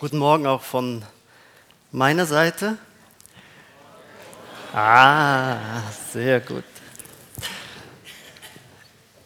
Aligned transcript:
Guten 0.00 0.16
Morgen 0.16 0.46
auch 0.46 0.62
von 0.62 1.02
meiner 1.92 2.24
Seite. 2.24 2.78
Ah, 4.72 5.58
sehr 6.10 6.40
gut. 6.40 6.64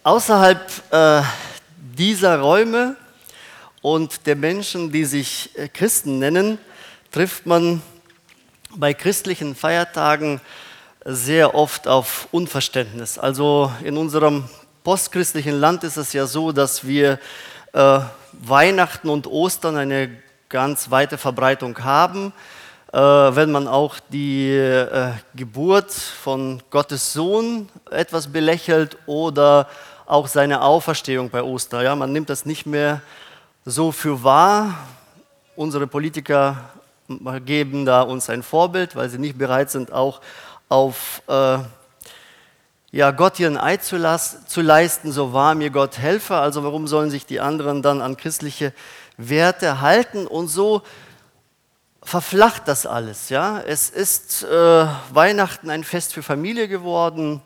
Außerhalb 0.03 0.61
äh, 0.91 1.23
dieser 1.79 2.41
Räume 2.41 2.97
und 3.83 4.27
der 4.27 4.35
Menschen, 4.35 4.91
die 4.91 5.05
sich 5.05 5.57
äh, 5.57 5.69
Christen 5.69 6.19
nennen, 6.19 6.59
trifft 7.13 7.47
man 7.47 7.81
bei 8.75 8.95
christlichen 8.95 9.55
Feiertagen 9.55 10.41
sehr 11.05 11.55
oft 11.55 11.87
auf 11.87 12.27
Unverständnis. 12.33 13.17
Also 13.17 13.73
in 13.85 13.97
unserem 13.97 14.49
postchristlichen 14.83 15.55
Land 15.55 15.85
ist 15.85 15.99
es 15.99 16.13
ja 16.13 16.27
so, 16.27 16.51
dass 16.51 16.85
wir 16.85 17.21
äh, 17.75 18.01
Weihnachten 18.33 19.09
und 19.09 19.29
Ostern 19.29 19.77
eine 19.77 20.25
ganz 20.55 20.93
weite 20.93 21.19
Verbreitung 21.19 21.77
haben. 21.83 22.33
Äh, 22.93 22.97
wenn 23.01 23.51
man 23.51 23.67
auch 23.67 23.97
die 24.11 24.51
äh, 24.51 25.11
Geburt 25.35 25.91
von 25.91 26.63
Gottes 26.71 27.13
Sohn 27.13 27.69
etwas 27.91 28.29
belächelt 28.29 28.97
oder 29.07 29.67
auch 30.07 30.29
seine 30.29 30.63
Auferstehung 30.63 31.29
bei 31.29 31.43
Ostern. 31.43 31.83
Ja, 31.83 31.97
man 31.97 32.13
nimmt 32.13 32.31
das 32.31 32.47
nicht 32.47 32.67
mehr 32.67 33.01
so 33.65 33.91
für 33.91 34.23
wahr. 34.23 34.79
Unsere 35.57 35.89
Politiker 35.89 36.57
geben 37.45 37.85
da 37.85 38.03
uns 38.03 38.31
ein 38.31 38.45
Vorbild, 38.45 38.95
weil 38.95 39.09
sie 39.09 39.19
nicht 39.19 39.37
bereit 39.37 39.73
sind, 39.73 39.93
auch 39.93 40.21
auf 40.69 41.21
äh, 41.27 41.59
ja, 42.93 43.11
Gott 43.11 43.41
ihren 43.41 43.57
Eid 43.57 43.83
zu, 43.83 43.99
zu 44.47 44.61
leisten, 44.61 45.11
so 45.11 45.33
wahr 45.33 45.57
mir 45.57 45.71
Gott 45.71 45.99
helfe. 45.99 46.37
Also 46.37 46.63
warum 46.63 46.87
sollen 46.87 47.11
sich 47.11 47.27
die 47.27 47.41
anderen 47.41 47.83
dann 47.83 48.01
an 48.01 48.17
christliche 48.17 48.73
Werte 49.17 49.81
halten 49.81 50.27
und 50.27 50.49
so 50.49 50.83
verflacht 52.03 52.69
das 52.69 52.87
alles. 52.87 53.31
Ja? 53.31 53.61
Es 53.61 53.91
ist 53.91 54.45
äh, 54.45 54.87
Weihnachten 55.11 55.71
ein 55.71 55.85
Fest 55.85 56.13
für 56.13 56.23
Familie 56.23 56.69
geworden. 56.69 57.41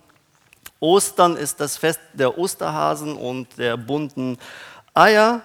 Ostern 0.80 1.36
ist 1.36 1.60
das 1.60 1.76
Fest 1.76 2.00
der 2.12 2.38
Osterhasen 2.38 3.16
und 3.16 3.56
der 3.58 3.76
bunten 3.76 4.38
Eier. 4.94 5.42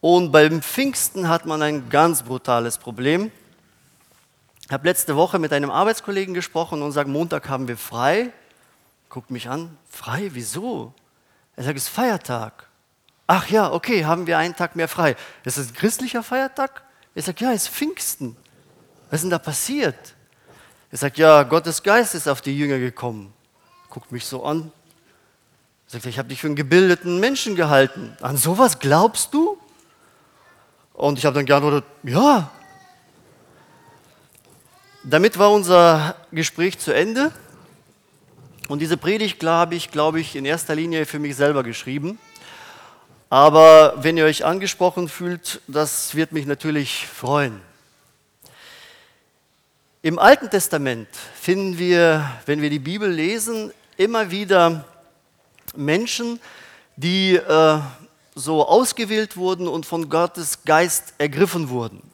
Und 0.00 0.32
beim 0.32 0.60
Pfingsten 0.60 1.28
hat 1.28 1.46
man 1.46 1.62
ein 1.62 1.88
ganz 1.88 2.22
brutales 2.22 2.78
Problem. 2.78 3.30
Ich 4.66 4.72
habe 4.72 4.88
letzte 4.88 5.16
Woche 5.16 5.38
mit 5.38 5.52
einem 5.52 5.70
Arbeitskollegen 5.70 6.34
gesprochen 6.34 6.82
und 6.82 6.92
sagt, 6.92 7.08
Montag 7.08 7.48
haben 7.48 7.68
wir 7.68 7.76
frei. 7.76 8.32
Guckt 9.08 9.30
mich 9.30 9.48
an, 9.48 9.76
frei, 9.88 10.30
wieso? 10.32 10.92
Er 11.56 11.64
sagt, 11.64 11.76
es 11.76 11.84
ist 11.84 11.90
Feiertag. 11.90 12.68
Ach 13.26 13.48
ja, 13.48 13.72
okay, 13.72 14.04
haben 14.04 14.26
wir 14.26 14.38
einen 14.38 14.54
Tag 14.54 14.76
mehr 14.76 14.88
frei. 14.88 15.16
Ist 15.44 15.58
das 15.58 15.68
ein 15.68 15.74
christlicher 15.74 16.22
Feiertag? 16.22 16.82
Er 17.14 17.22
sagt, 17.22 17.40
ja, 17.40 17.52
es 17.52 17.64
ist 17.64 17.68
Pfingsten. 17.68 18.36
Was 19.08 19.18
ist 19.18 19.22
denn 19.22 19.30
da 19.30 19.38
passiert? 19.38 20.14
Er 20.90 20.98
sagt, 20.98 21.16
ja, 21.18 21.42
Gottes 21.42 21.82
Geist 21.82 22.14
ist 22.14 22.28
auf 22.28 22.40
die 22.40 22.56
Jünger 22.56 22.78
gekommen. 22.78 23.32
Guckt 23.88 24.12
mich 24.12 24.26
so 24.26 24.44
an. 24.44 24.70
Sagt, 25.86 26.06
ich 26.06 26.18
habe 26.18 26.28
dich 26.28 26.40
für 26.40 26.48
einen 26.48 26.56
gebildeten 26.56 27.20
Menschen 27.20 27.56
gehalten. 27.56 28.16
An 28.20 28.36
sowas 28.36 28.78
glaubst 28.78 29.32
du? 29.32 29.58
Und 30.92 31.18
ich 31.18 31.26
habe 31.26 31.34
dann 31.34 31.46
geantwortet, 31.46 31.84
ja. 32.02 32.50
Damit 35.02 35.38
war 35.38 35.50
unser 35.50 36.16
Gespräch 36.30 36.78
zu 36.78 36.92
Ende. 36.92 37.32
Und 38.68 38.80
diese 38.80 38.96
Predigt, 38.96 39.38
glaube 39.38 39.74
ich, 39.74 39.90
glaube 39.90 40.20
ich, 40.20 40.36
in 40.36 40.44
erster 40.44 40.74
Linie 40.74 41.06
für 41.06 41.18
mich 41.18 41.36
selber 41.36 41.62
geschrieben. 41.62 42.18
Aber 43.34 43.94
wenn 43.96 44.16
ihr 44.16 44.26
euch 44.26 44.44
angesprochen 44.44 45.08
fühlt, 45.08 45.60
das 45.66 46.14
wird 46.14 46.30
mich 46.30 46.46
natürlich 46.46 47.08
freuen. 47.08 47.60
Im 50.02 50.20
Alten 50.20 50.50
Testament 50.50 51.08
finden 51.34 51.76
wir, 51.76 52.30
wenn 52.46 52.62
wir 52.62 52.70
die 52.70 52.78
Bibel 52.78 53.10
lesen, 53.10 53.72
immer 53.96 54.30
wieder 54.30 54.84
Menschen, 55.74 56.38
die 56.94 57.34
äh, 57.34 57.80
so 58.36 58.68
ausgewählt 58.68 59.36
wurden 59.36 59.66
und 59.66 59.84
von 59.84 60.08
Gottes 60.08 60.62
Geist 60.64 61.14
ergriffen 61.18 61.70
wurden. 61.70 62.08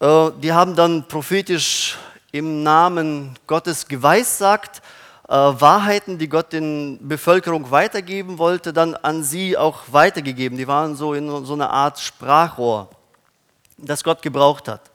Äh, 0.00 0.32
die 0.42 0.52
haben 0.52 0.74
dann 0.74 1.06
prophetisch 1.06 1.98
im 2.32 2.64
Namen 2.64 3.38
Gottes 3.46 3.86
geweissagt 3.86 4.82
Wahrheiten, 5.26 6.18
die 6.18 6.28
Gott 6.28 6.52
den 6.52 6.98
Bevölkerung 7.08 7.70
weitergeben 7.70 8.38
wollte, 8.38 8.72
dann 8.72 8.94
an 8.94 9.22
sie 9.22 9.56
auch 9.56 9.80
weitergegeben. 9.90 10.58
Die 10.58 10.68
waren 10.68 10.96
so 10.96 11.14
in 11.14 11.44
so 11.44 11.54
einer 11.54 11.70
Art 11.70 11.98
Sprachrohr, 11.98 12.90
das 13.78 14.04
Gott 14.04 14.20
gebraucht 14.20 14.68
hat. 14.68 14.90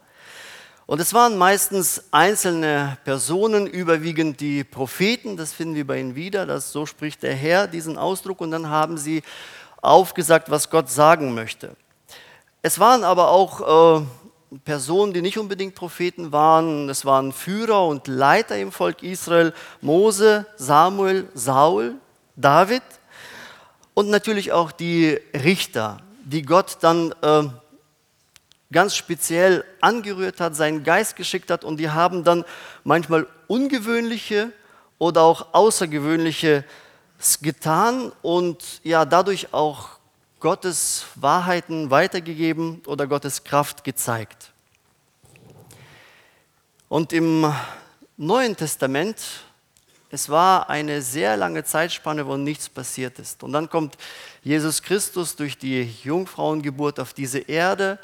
Und 0.85 0.99
es 0.99 1.13
waren 1.13 1.37
meistens 1.37 2.03
einzelne 2.09 2.97
Personen, 3.03 3.67
überwiegend 3.67 4.39
die 4.39 4.63
Propheten, 4.63 5.37
das 5.37 5.53
finden 5.53 5.75
wir 5.75 5.85
bei 5.85 5.99
ihnen 5.99 6.15
wieder, 6.15 6.47
dass 6.47 6.71
so 6.71 6.87
spricht 6.87 7.21
der 7.21 7.35
Herr 7.35 7.67
diesen 7.67 7.95
Ausdruck 7.97 8.41
und 8.41 8.49
dann 8.49 8.69
haben 8.69 8.97
sie 8.97 9.21
aufgesagt, 9.81 10.49
was 10.49 10.69
Gott 10.71 10.89
sagen 10.89 11.35
möchte. 11.35 11.75
Es 12.61 12.79
waren 12.79 13.03
aber 13.03 13.29
auch 13.29 13.99
äh, 13.99 14.05
Personen, 14.65 15.13
die 15.13 15.21
nicht 15.21 15.37
unbedingt 15.37 15.75
Propheten 15.75 16.31
waren. 16.31 16.89
Es 16.89 17.05
waren 17.05 17.31
Führer 17.31 17.85
und 17.85 18.07
Leiter 18.07 18.57
im 18.57 18.71
Volk 18.71 19.03
Israel, 19.03 19.53
Mose, 19.81 20.45
Samuel, 20.57 21.29
Saul, 21.35 21.95
David 22.35 22.81
und 23.93 24.09
natürlich 24.09 24.51
auch 24.51 24.71
die 24.71 25.19
Richter, 25.33 25.97
die 26.23 26.41
Gott 26.41 26.77
dann 26.81 27.13
äh, 27.21 27.43
ganz 28.71 28.95
speziell 28.95 29.63
angerührt 29.81 30.39
hat, 30.39 30.55
seinen 30.55 30.83
Geist 30.83 31.15
geschickt 31.15 31.51
hat 31.51 31.63
und 31.63 31.77
die 31.77 31.89
haben 31.89 32.23
dann 32.23 32.43
manchmal 32.83 33.27
ungewöhnliche 33.47 34.51
oder 34.97 35.23
auch 35.23 35.53
außergewöhnliche 35.53 36.63
getan 37.41 38.11
und 38.21 38.81
ja 38.83 39.05
dadurch 39.05 39.53
auch 39.53 39.98
Gottes 40.39 41.05
Wahrheiten 41.15 41.91
weitergegeben 41.91 42.81
oder 42.85 43.07
Gottes 43.07 43.43
Kraft 43.43 43.83
gezeigt. 43.83 44.51
Und 46.87 47.11
im 47.11 47.53
Neuen 48.15 48.55
Testament, 48.55 49.17
es 50.09 50.29
war 50.29 50.69
eine 50.69 51.01
sehr 51.01 51.35
lange 51.35 51.63
Zeitspanne, 51.65 52.25
wo 52.25 52.37
nichts 52.37 52.69
passiert 52.69 53.19
ist. 53.19 53.43
Und 53.43 53.51
dann 53.51 53.69
kommt 53.69 53.97
Jesus 54.41 54.81
Christus 54.81 55.35
durch 55.35 55.57
die 55.57 55.83
Jungfrauengeburt 56.03 56.99
auf 56.99 57.13
diese 57.13 57.39
Erde 57.39 57.99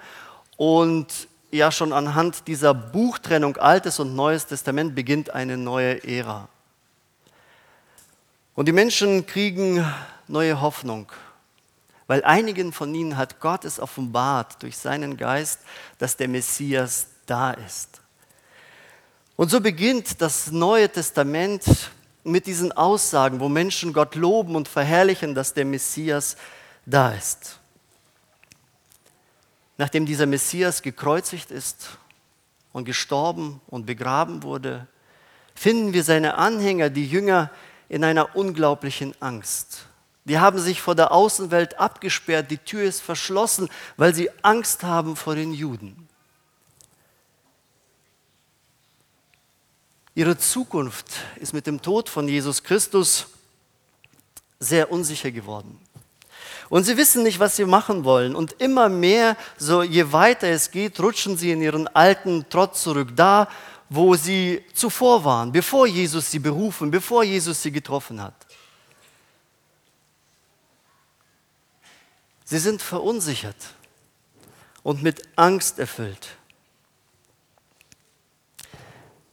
und 0.57 1.07
ja 1.51 1.71
schon 1.71 1.93
anhand 1.93 2.47
dieser 2.47 2.73
Buchtrennung 2.73 3.55
Altes 3.57 3.99
und 3.99 4.13
Neues 4.13 4.45
Testament 4.45 4.93
beginnt 4.93 5.29
eine 5.29 5.57
neue 5.57 6.03
Ära. 6.03 6.49
Und 8.55 8.67
die 8.67 8.73
Menschen 8.73 9.25
kriegen 9.25 9.85
neue 10.27 10.59
Hoffnung 10.59 11.09
weil 12.07 12.23
einigen 12.23 12.71
von 12.71 12.93
ihnen 12.93 13.17
hat 13.17 13.39
Gott 13.39 13.65
es 13.65 13.79
offenbart 13.79 14.61
durch 14.61 14.77
seinen 14.77 15.17
Geist, 15.17 15.59
dass 15.97 16.17
der 16.17 16.27
Messias 16.27 17.07
da 17.25 17.51
ist. 17.51 18.01
Und 19.35 19.49
so 19.49 19.59
beginnt 19.59 20.21
das 20.21 20.51
Neue 20.51 20.89
Testament 20.89 21.91
mit 22.23 22.47
diesen 22.47 22.71
Aussagen, 22.71 23.39
wo 23.39 23.49
Menschen 23.49 23.93
Gott 23.93 24.15
loben 24.15 24.55
und 24.55 24.67
verherrlichen, 24.67 25.35
dass 25.35 25.53
der 25.53 25.65
Messias 25.65 26.37
da 26.85 27.11
ist. 27.11 27.59
Nachdem 29.77 30.05
dieser 30.05 30.25
Messias 30.25 30.81
gekreuzigt 30.81 31.51
ist 31.51 31.97
und 32.71 32.85
gestorben 32.85 33.61
und 33.67 33.85
begraben 33.85 34.43
wurde, 34.43 34.87
finden 35.53 35.93
wir 35.93 36.03
seine 36.03 36.35
Anhänger, 36.35 36.89
die 36.89 37.05
Jünger, 37.05 37.51
in 37.87 38.03
einer 38.03 38.35
unglaublichen 38.35 39.13
Angst. 39.21 39.85
Die 40.25 40.39
haben 40.39 40.59
sich 40.59 40.81
vor 40.81 40.95
der 40.95 41.11
Außenwelt 41.11 41.79
abgesperrt, 41.79 42.49
die 42.49 42.57
Tür 42.57 42.83
ist 42.83 43.01
verschlossen, 43.01 43.69
weil 43.95 44.13
sie 44.13 44.29
Angst 44.41 44.83
haben 44.83 45.15
vor 45.15 45.35
den 45.35 45.53
Juden. 45.53 46.07
Ihre 50.15 50.37
Zukunft 50.37 51.07
ist 51.35 51.53
mit 51.53 51.67
dem 51.67 51.81
Tod 51.81 52.09
von 52.09 52.27
Jesus 52.27 52.63
Christus 52.63 53.27
sehr 54.59 54.91
unsicher 54.91 55.29
geworden. 55.29 55.79
Und 56.69 56.85
sie 56.85 56.97
wissen 56.97 57.21
nicht, 57.21 57.39
was 57.39 57.55
sie 57.57 57.65
machen 57.65 58.03
wollen. 58.05 58.35
Und 58.35 58.53
immer 58.53 58.89
mehr, 58.89 59.37
so 59.57 59.83
je 59.83 60.11
weiter 60.11 60.47
es 60.47 60.71
geht, 60.71 60.99
rutschen 60.99 61.37
sie 61.37 61.51
in 61.51 61.61
ihren 61.61 61.87
alten 61.89 62.49
Trott 62.49 62.75
zurück, 62.75 63.09
da, 63.15 63.47
wo 63.89 64.15
sie 64.15 64.63
zuvor 64.73 65.23
waren, 65.23 65.51
bevor 65.51 65.85
Jesus 65.85 66.31
sie 66.31 66.39
berufen, 66.39 66.89
bevor 66.89 67.23
Jesus 67.23 67.61
sie 67.61 67.71
getroffen 67.71 68.21
hat. 68.21 68.44
Sie 72.45 72.59
sind 72.59 72.81
verunsichert 72.81 73.55
und 74.83 75.01
mit 75.01 75.23
Angst 75.35 75.79
erfüllt. 75.79 76.29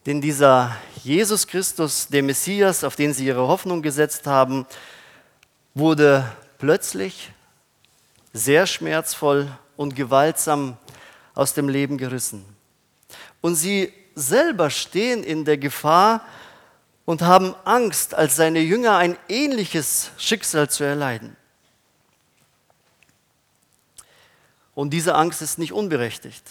Denn 0.06 0.20
dieser 0.20 0.76
Jesus 1.04 1.46
Christus, 1.46 2.08
der 2.08 2.22
Messias, 2.22 2.84
auf 2.84 2.96
den 2.96 3.12
sie 3.12 3.26
ihre 3.26 3.46
Hoffnung 3.46 3.82
gesetzt 3.82 4.26
haben, 4.26 4.66
wurde 5.74 6.26
plötzlich 6.58 7.32
sehr 8.32 8.66
schmerzvoll 8.66 9.50
und 9.76 9.94
gewaltsam 9.94 10.78
aus 11.34 11.52
dem 11.52 11.68
Leben 11.68 11.98
gerissen. 11.98 12.44
Und 13.42 13.56
sie 13.56 13.92
selber 14.14 14.70
stehen 14.70 15.22
in 15.22 15.44
der 15.44 15.58
Gefahr 15.58 16.24
und 17.04 17.22
haben 17.22 17.54
Angst, 17.64 18.14
als 18.14 18.36
seine 18.36 18.60
Jünger 18.60 18.96
ein 18.96 19.18
ähnliches 19.28 20.10
Schicksal 20.16 20.70
zu 20.70 20.84
erleiden. 20.84 21.36
Und 24.74 24.90
diese 24.90 25.14
Angst 25.14 25.42
ist 25.42 25.58
nicht 25.58 25.72
unberechtigt. 25.72 26.44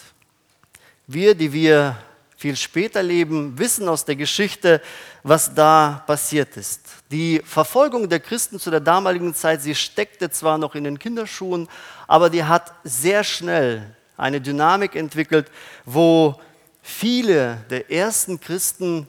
Wir, 1.06 1.34
die 1.34 1.52
wir 1.52 1.96
viel 2.36 2.56
später 2.56 3.02
leben, 3.02 3.56
wissen 3.58 3.88
aus 3.88 4.04
der 4.04 4.16
Geschichte, 4.16 4.80
was 5.22 5.54
da 5.54 6.02
passiert 6.06 6.56
ist. 6.56 6.80
Die 7.10 7.40
Verfolgung 7.44 8.08
der 8.08 8.20
Christen 8.20 8.58
zu 8.58 8.70
der 8.70 8.80
damaligen 8.80 9.34
Zeit, 9.34 9.62
sie 9.62 9.74
steckte 9.74 10.30
zwar 10.30 10.58
noch 10.58 10.74
in 10.74 10.84
den 10.84 10.98
Kinderschuhen, 10.98 11.68
aber 12.08 12.30
die 12.30 12.42
hat 12.42 12.74
sehr 12.82 13.22
schnell 13.22 13.94
eine 14.16 14.40
Dynamik 14.40 14.96
entwickelt, 14.96 15.50
wo 15.84 16.40
viele 16.82 17.64
der 17.70 17.90
ersten 17.90 18.40
Christen 18.40 19.06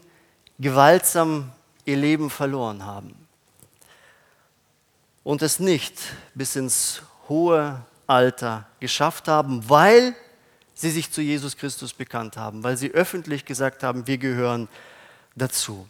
gewaltsam 0.59 1.51
ihr 1.85 1.97
Leben 1.97 2.29
verloren 2.29 2.85
haben 2.85 3.15
und 5.23 5.41
es 5.41 5.59
nicht 5.59 5.99
bis 6.35 6.55
ins 6.55 7.01
hohe 7.27 7.83
Alter 8.07 8.65
geschafft 8.79 9.27
haben, 9.27 9.69
weil 9.69 10.15
sie 10.73 10.89
sich 10.89 11.11
zu 11.11 11.21
Jesus 11.21 11.55
Christus 11.57 11.93
bekannt 11.93 12.37
haben, 12.37 12.63
weil 12.63 12.77
sie 12.77 12.91
öffentlich 12.91 13.45
gesagt 13.45 13.83
haben, 13.83 14.07
wir 14.07 14.17
gehören 14.17 14.67
dazu. 15.35 15.87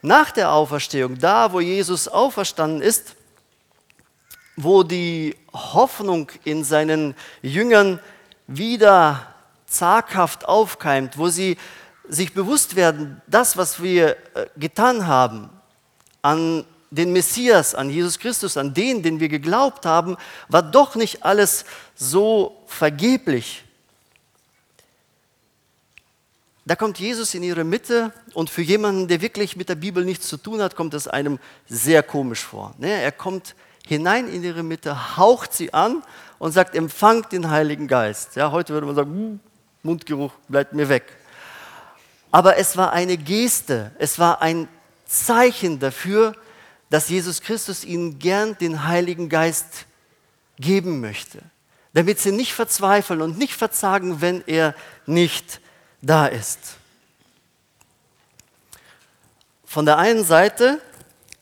Nach 0.00 0.30
der 0.30 0.52
Auferstehung, 0.52 1.18
da 1.18 1.52
wo 1.52 1.60
Jesus 1.60 2.06
auferstanden 2.06 2.82
ist, 2.82 3.16
wo 4.56 4.82
die 4.82 5.36
Hoffnung 5.52 6.30
in 6.44 6.64
seinen 6.64 7.14
Jüngern 7.42 8.00
wieder 8.46 9.34
zaghaft 9.66 10.46
aufkeimt, 10.46 11.18
wo 11.18 11.28
sie 11.28 11.58
sich 12.08 12.32
bewusst 12.32 12.74
werden, 12.74 13.20
das, 13.26 13.56
was 13.56 13.82
wir 13.82 14.16
äh, 14.34 14.46
getan 14.56 15.06
haben 15.06 15.50
an 16.22 16.64
den 16.90 17.12
Messias, 17.12 17.74
an 17.74 17.90
Jesus 17.90 18.18
Christus, 18.18 18.56
an 18.56 18.72
den, 18.74 19.02
den 19.02 19.20
wir 19.20 19.28
geglaubt 19.28 19.84
haben, 19.84 20.16
war 20.48 20.62
doch 20.62 20.94
nicht 20.94 21.24
alles 21.24 21.64
so 21.94 22.62
vergeblich. 22.66 23.64
Da 26.64 26.76
kommt 26.76 26.98
Jesus 26.98 27.34
in 27.34 27.42
ihre 27.42 27.64
Mitte 27.64 28.12
und 28.34 28.50
für 28.50 28.60
jemanden, 28.60 29.08
der 29.08 29.22
wirklich 29.22 29.56
mit 29.56 29.70
der 29.70 29.74
Bibel 29.74 30.04
nichts 30.04 30.28
zu 30.28 30.36
tun 30.36 30.60
hat, 30.60 30.76
kommt 30.76 30.92
es 30.92 31.08
einem 31.08 31.38
sehr 31.66 32.02
komisch 32.02 32.44
vor. 32.44 32.74
Ne? 32.76 32.90
Er 32.90 33.12
kommt 33.12 33.54
hinein 33.86 34.28
in 34.28 34.44
ihre 34.44 34.62
Mitte, 34.62 35.16
haucht 35.16 35.54
sie 35.54 35.72
an 35.72 36.02
und 36.38 36.52
sagt, 36.52 36.74
empfangt 36.74 37.32
den 37.32 37.50
Heiligen 37.50 37.88
Geist. 37.88 38.36
Ja, 38.36 38.52
heute 38.52 38.74
würde 38.74 38.86
man 38.86 38.96
sagen, 38.96 39.10
hm, 39.10 39.40
Mundgeruch 39.82 40.32
bleibt 40.48 40.74
mir 40.74 40.90
weg. 40.90 41.04
Aber 42.30 42.58
es 42.58 42.76
war 42.76 42.92
eine 42.92 43.16
Geste, 43.16 43.92
es 43.98 44.18
war 44.18 44.42
ein 44.42 44.68
Zeichen 45.06 45.78
dafür, 45.78 46.34
dass 46.90 47.08
Jesus 47.08 47.40
Christus 47.40 47.84
ihnen 47.84 48.18
gern 48.18 48.56
den 48.58 48.84
Heiligen 48.84 49.28
Geist 49.28 49.86
geben 50.58 51.00
möchte, 51.00 51.42
damit 51.92 52.18
sie 52.18 52.32
nicht 52.32 52.52
verzweifeln 52.52 53.22
und 53.22 53.38
nicht 53.38 53.54
verzagen, 53.54 54.20
wenn 54.20 54.42
er 54.46 54.74
nicht 55.06 55.60
da 56.00 56.26
ist. 56.26 56.76
Von 59.64 59.84
der 59.84 59.98
einen 59.98 60.24
Seite 60.24 60.80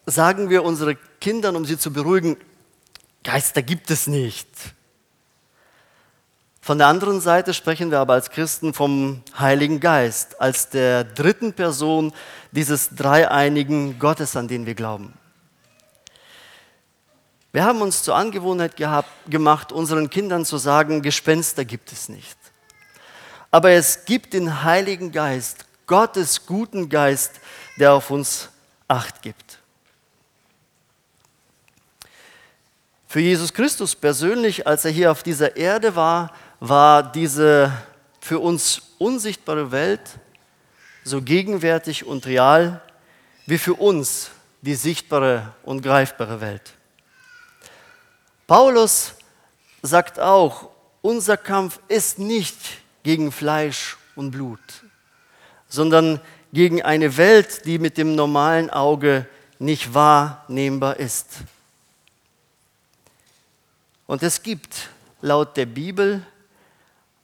sagen 0.05 0.51
wir 0.51 0.65
unseren 0.65 0.99
Kindern, 1.21 1.57
um 1.57 1.65
sie 1.65 1.79
zu 1.79 1.93
beruhigen, 1.93 2.37
Geister 3.23 3.63
gibt 3.63 3.91
es 3.91 4.07
nicht. 4.07 4.49
Von 6.61 6.79
der 6.79 6.89
anderen 6.89 7.21
Seite 7.21 7.55
sprechen 7.55 7.93
wir 7.93 8.01
aber 8.01 8.15
als 8.15 8.31
Christen 8.31 8.75
vom 8.75 9.23
Heiligen 9.39 9.79
Geist, 9.79 10.41
als 10.41 10.69
der 10.69 11.05
dritten 11.05 11.53
Person 11.53 12.13
dieses 12.51 12.91
dreieinigen 12.91 14.01
Gottes, 14.01 14.37
an 14.37 14.49
den 14.49 14.67
wir 14.67 14.75
glauben. 14.75 15.13
Wir 17.57 17.65
haben 17.65 17.81
uns 17.81 18.03
zur 18.03 18.15
Angewohnheit 18.15 18.77
gehabt, 18.77 19.09
gemacht, 19.31 19.73
unseren 19.73 20.11
Kindern 20.11 20.45
zu 20.45 20.59
sagen, 20.59 21.01
Gespenster 21.01 21.65
gibt 21.65 21.91
es 21.91 22.11
nicht. 22.11 22.37
Aber 23.51 23.71
es 23.71 24.05
gibt 24.05 24.35
den 24.35 24.63
Heiligen 24.63 25.11
Geist, 25.11 25.65
Gottes 25.87 26.45
guten 26.45 26.91
Geist, 26.91 27.41
der 27.79 27.95
auf 27.95 28.11
uns 28.11 28.51
acht 28.89 29.23
gibt. 29.23 29.59
Für 33.09 33.21
Jesus 33.21 33.55
Christus 33.55 33.95
persönlich, 33.95 34.67
als 34.67 34.85
er 34.85 34.91
hier 34.91 35.11
auf 35.11 35.23
dieser 35.23 35.57
Erde 35.57 35.97
war, 35.97 36.35
war 36.61 37.11
diese 37.11 37.73
für 38.21 38.39
uns 38.39 38.83
unsichtbare 38.99 39.73
Welt 39.73 40.19
so 41.05 41.23
gegenwärtig 41.23 42.05
und 42.05 42.27
real 42.27 42.83
wie 43.47 43.57
für 43.57 43.73
uns 43.73 44.29
die 44.61 44.75
sichtbare 44.75 45.55
und 45.63 45.81
greifbare 45.81 46.43
Welt. 46.43 46.76
Paulus 48.47 49.15
sagt 49.83 50.21
auch, 50.21 50.71
unser 51.03 51.37
Kampf 51.37 51.81
ist 51.89 52.19
nicht 52.19 52.57
gegen 53.03 53.33
Fleisch 53.33 53.97
und 54.15 54.31
Blut, 54.31 54.61
sondern 55.69 56.21
gegen 56.53 56.83
eine 56.83 57.17
Welt, 57.17 57.65
die 57.67 57.79
mit 57.79 57.99
dem 57.99 58.15
normalen 58.15 58.71
Auge 58.71 59.27
nicht 59.59 59.95
wahrnehmbar 59.95 60.97
ist. 60.99 61.39
Und 64.07 64.23
es 64.23 64.43
gibt 64.43 64.91
laut 65.21 65.57
der 65.57 65.67
Bibel 65.67 66.25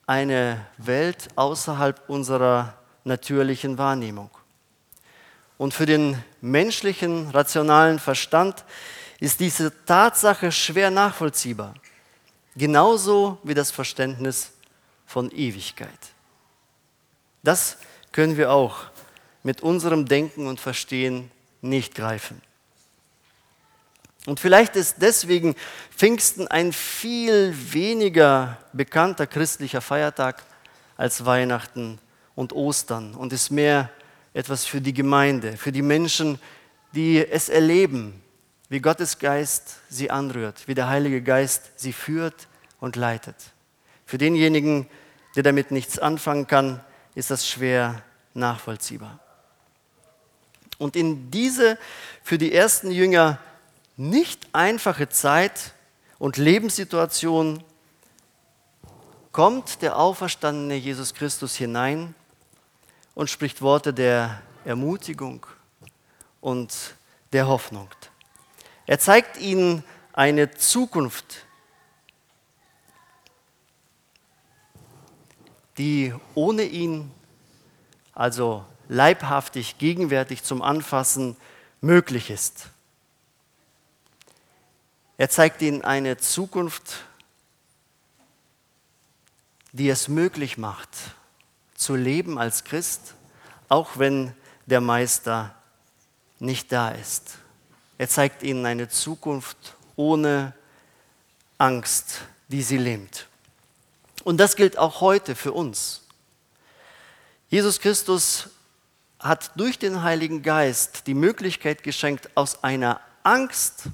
eine 0.06 0.66
Welt 0.78 1.28
außerhalb 1.36 2.08
unserer 2.08 2.74
natürlichen 3.04 3.78
Wahrnehmung. 3.78 4.30
Und 5.58 5.72
für 5.74 5.86
den 5.86 6.22
menschlichen, 6.40 7.30
rationalen 7.30 8.00
Verstand 8.00 8.64
ist 9.22 9.38
diese 9.38 9.72
Tatsache 9.84 10.50
schwer 10.50 10.90
nachvollziehbar. 10.90 11.74
Genauso 12.56 13.38
wie 13.44 13.54
das 13.54 13.70
Verständnis 13.70 14.50
von 15.06 15.30
Ewigkeit. 15.30 15.88
Das 17.44 17.78
können 18.10 18.36
wir 18.36 18.50
auch 18.50 18.86
mit 19.44 19.60
unserem 19.60 20.06
Denken 20.06 20.48
und 20.48 20.58
Verstehen 20.58 21.30
nicht 21.60 21.94
greifen. 21.94 22.42
Und 24.26 24.40
vielleicht 24.40 24.74
ist 24.74 24.96
deswegen 24.98 25.54
Pfingsten 25.96 26.48
ein 26.48 26.72
viel 26.72 27.54
weniger 27.72 28.58
bekannter 28.72 29.28
christlicher 29.28 29.80
Feiertag 29.80 30.42
als 30.96 31.24
Weihnachten 31.24 32.00
und 32.34 32.52
Ostern 32.52 33.14
und 33.14 33.32
ist 33.32 33.52
mehr 33.52 33.88
etwas 34.34 34.64
für 34.64 34.80
die 34.80 34.94
Gemeinde, 34.94 35.56
für 35.56 35.70
die 35.70 35.82
Menschen, 35.82 36.40
die 36.92 37.24
es 37.24 37.48
erleben, 37.48 38.20
wie 38.72 38.80
Gottes 38.80 39.18
Geist 39.18 39.76
sie 39.90 40.10
anrührt, 40.10 40.66
wie 40.66 40.74
der 40.74 40.88
Heilige 40.88 41.20
Geist 41.20 41.72
sie 41.76 41.92
führt 41.92 42.48
und 42.80 42.96
leitet. 42.96 43.36
Für 44.06 44.16
denjenigen, 44.16 44.88
der 45.36 45.42
damit 45.42 45.70
nichts 45.72 45.98
anfangen 45.98 46.46
kann, 46.46 46.80
ist 47.14 47.30
das 47.30 47.46
schwer 47.46 48.00
nachvollziehbar. 48.32 49.18
Und 50.78 50.96
in 50.96 51.30
diese 51.30 51.76
für 52.22 52.38
die 52.38 52.54
ersten 52.54 52.90
Jünger 52.90 53.38
nicht 53.98 54.48
einfache 54.54 55.10
Zeit 55.10 55.74
und 56.18 56.38
Lebenssituation 56.38 57.62
kommt 59.32 59.82
der 59.82 59.98
auferstandene 59.98 60.76
Jesus 60.76 61.12
Christus 61.12 61.56
hinein 61.56 62.14
und 63.14 63.28
spricht 63.28 63.60
Worte 63.60 63.92
der 63.92 64.40
Ermutigung 64.64 65.44
und 66.40 66.94
der 67.34 67.48
Hoffnung. 67.48 67.90
Er 68.92 68.98
zeigt 68.98 69.38
ihnen 69.38 69.84
eine 70.12 70.50
Zukunft, 70.50 71.46
die 75.78 76.12
ohne 76.34 76.64
ihn, 76.64 77.10
also 78.12 78.66
leibhaftig, 78.90 79.78
gegenwärtig 79.78 80.42
zum 80.42 80.60
Anfassen, 80.60 81.38
möglich 81.80 82.28
ist. 82.28 82.66
Er 85.16 85.30
zeigt 85.30 85.62
ihnen 85.62 85.80
eine 85.80 86.18
Zukunft, 86.18 87.06
die 89.72 89.88
es 89.88 90.08
möglich 90.08 90.58
macht, 90.58 90.90
zu 91.74 91.96
leben 91.96 92.36
als 92.36 92.62
Christ, 92.64 93.14
auch 93.70 93.96
wenn 93.96 94.34
der 94.66 94.82
Meister 94.82 95.54
nicht 96.40 96.70
da 96.72 96.90
ist. 96.90 97.38
Er 98.02 98.08
zeigt 98.08 98.42
ihnen 98.42 98.66
eine 98.66 98.88
Zukunft 98.88 99.76
ohne 99.94 100.54
Angst, 101.56 102.22
die 102.48 102.60
sie 102.60 102.76
lähmt. 102.76 103.28
Und 104.24 104.38
das 104.38 104.56
gilt 104.56 104.76
auch 104.76 105.00
heute 105.00 105.36
für 105.36 105.52
uns. 105.52 106.02
Jesus 107.48 107.78
Christus 107.78 108.48
hat 109.20 109.52
durch 109.54 109.78
den 109.78 110.02
Heiligen 110.02 110.42
Geist 110.42 111.06
die 111.06 111.14
Möglichkeit 111.14 111.84
geschenkt, 111.84 112.28
aus 112.34 112.64
einer 112.64 113.00
Angst 113.22 113.84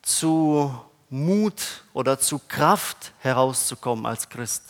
zu 0.00 0.74
Mut 1.10 1.84
oder 1.92 2.18
zu 2.18 2.40
Kraft 2.48 3.12
herauszukommen 3.18 4.06
als 4.06 4.30
Christ. 4.30 4.62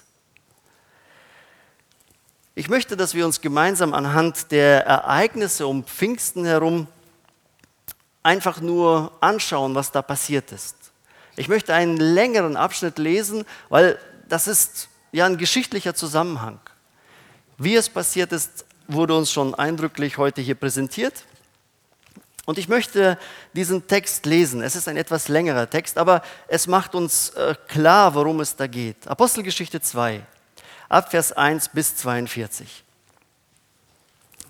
Ich 2.57 2.69
möchte, 2.69 2.97
dass 2.97 3.14
wir 3.14 3.25
uns 3.25 3.40
gemeinsam 3.40 3.95
anhand 3.95 4.50
der 4.50 4.85
Ereignisse 4.85 5.69
um 5.69 5.85
Pfingsten 5.85 6.45
herum 6.45 6.88
einfach 8.23 8.61
nur 8.61 9.12
anschauen, 9.21 9.75
was 9.75 9.93
da 9.93 10.03
passiert 10.03 10.53
ist. 10.53 10.77
Ich 11.37 11.49
möchte 11.49 11.75
einen 11.75 11.97
längeren 11.97 12.57
Abschnitt 12.57 12.99
lesen, 12.99 13.45
weil 13.69 13.99
das 14.29 14.47
ist 14.47 14.89
ja 15.12 15.27
ein 15.27 15.39
geschichtlicher 15.39 15.95
Zusammenhang. 15.95 16.61
Wie 17.57 17.75
es 17.75 17.89
passiert 17.89 18.33
ist, 18.33 18.65
wurde 18.89 19.17
uns 19.17 19.31
schon 19.31 19.55
eindrücklich 19.55 20.19
heute 20.19 20.41
hier 20.41 20.55
präsentiert. 20.55 21.25
Und 22.47 22.59
ich 22.59 22.69
möchte 22.69 23.19
diesen 23.53 23.87
Text 23.87 24.27
lesen. 24.27 24.62
Es 24.62 24.75
ist 24.75 24.89
ein 24.89 24.97
etwas 24.97 25.29
längerer 25.29 25.71
Text, 25.71 25.99
aber 25.99 26.23
es 26.49 26.67
macht 26.67 26.95
uns 26.95 27.31
äh, 27.31 27.55
klar, 27.69 28.15
worum 28.15 28.41
es 28.41 28.57
da 28.57 28.67
geht. 28.67 29.07
Apostelgeschichte 29.07 29.81
2, 29.81 30.27
ab 30.89 31.11
Vers 31.11 31.33
1 31.33 31.69
bis 31.69 31.97
42. 31.97 32.85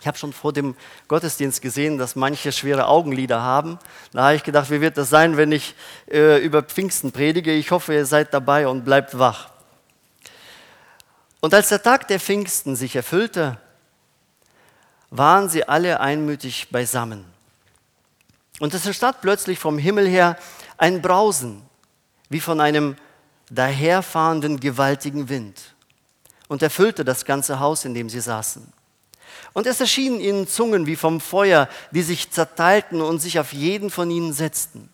Ich 0.01 0.07
habe 0.07 0.17
schon 0.17 0.33
vor 0.33 0.55
dem 0.55 0.77
Gottesdienst 1.09 1.61
gesehen, 1.61 1.99
dass 1.99 2.17
manche 2.17 2.53
schwere 2.53 2.87
Augenlider 2.87 3.43
haben. 3.43 3.79
Da 4.13 4.25
habe 4.25 4.37
ich 4.37 4.43
gedacht, 4.43 4.71
wie 4.71 4.81
wird 4.81 4.97
das 4.97 5.11
sein, 5.11 5.37
wenn 5.37 5.53
ich 5.53 5.75
äh, 6.11 6.39
über 6.43 6.63
Pfingsten 6.63 7.13
predige? 7.13 7.53
Ich 7.53 7.71
hoffe, 7.71 7.93
ihr 7.93 8.07
seid 8.07 8.33
dabei 8.33 8.67
und 8.67 8.85
bleibt 8.85 9.19
wach. 9.19 9.51
Und 11.41 11.53
als 11.53 11.69
der 11.69 11.83
Tag 11.83 12.09
der 12.09 12.19
Pfingsten 12.19 12.77
sich 12.77 12.97
erfüllte, 12.97 13.59
waren 15.11 15.51
sie 15.51 15.69
alle 15.69 16.01
einmütig 16.01 16.71
beisammen. 16.71 17.27
Und 18.59 18.73
es 18.73 18.87
entstand 18.87 19.21
plötzlich 19.21 19.59
vom 19.59 19.77
Himmel 19.77 20.07
her 20.09 20.37
ein 20.79 21.03
Brausen, 21.03 21.63
wie 22.31 22.41
von 22.41 22.61
einem 22.61 22.97
daherfahrenden 23.51 24.61
gewaltigen 24.61 25.29
Wind, 25.29 25.75
und 26.49 26.63
erfüllte 26.63 27.05
das 27.05 27.25
ganze 27.25 27.61
Haus, 27.61 27.85
in 27.85 27.95
dem 27.95 28.09
sie 28.09 28.21
saßen. 28.21 28.80
Und 29.53 29.67
es 29.67 29.81
erschienen 29.81 30.21
ihnen 30.21 30.47
Zungen 30.47 30.87
wie 30.87 30.97
vom 30.97 31.21
Feuer, 31.21 31.69
die 31.91 32.03
sich 32.03 32.31
zerteilten 32.31 33.01
und 33.01 33.19
sich 33.19 33.39
auf 33.39 33.53
jeden 33.53 33.91
von 33.91 34.11
ihnen 34.11 34.33
setzten. 34.33 34.89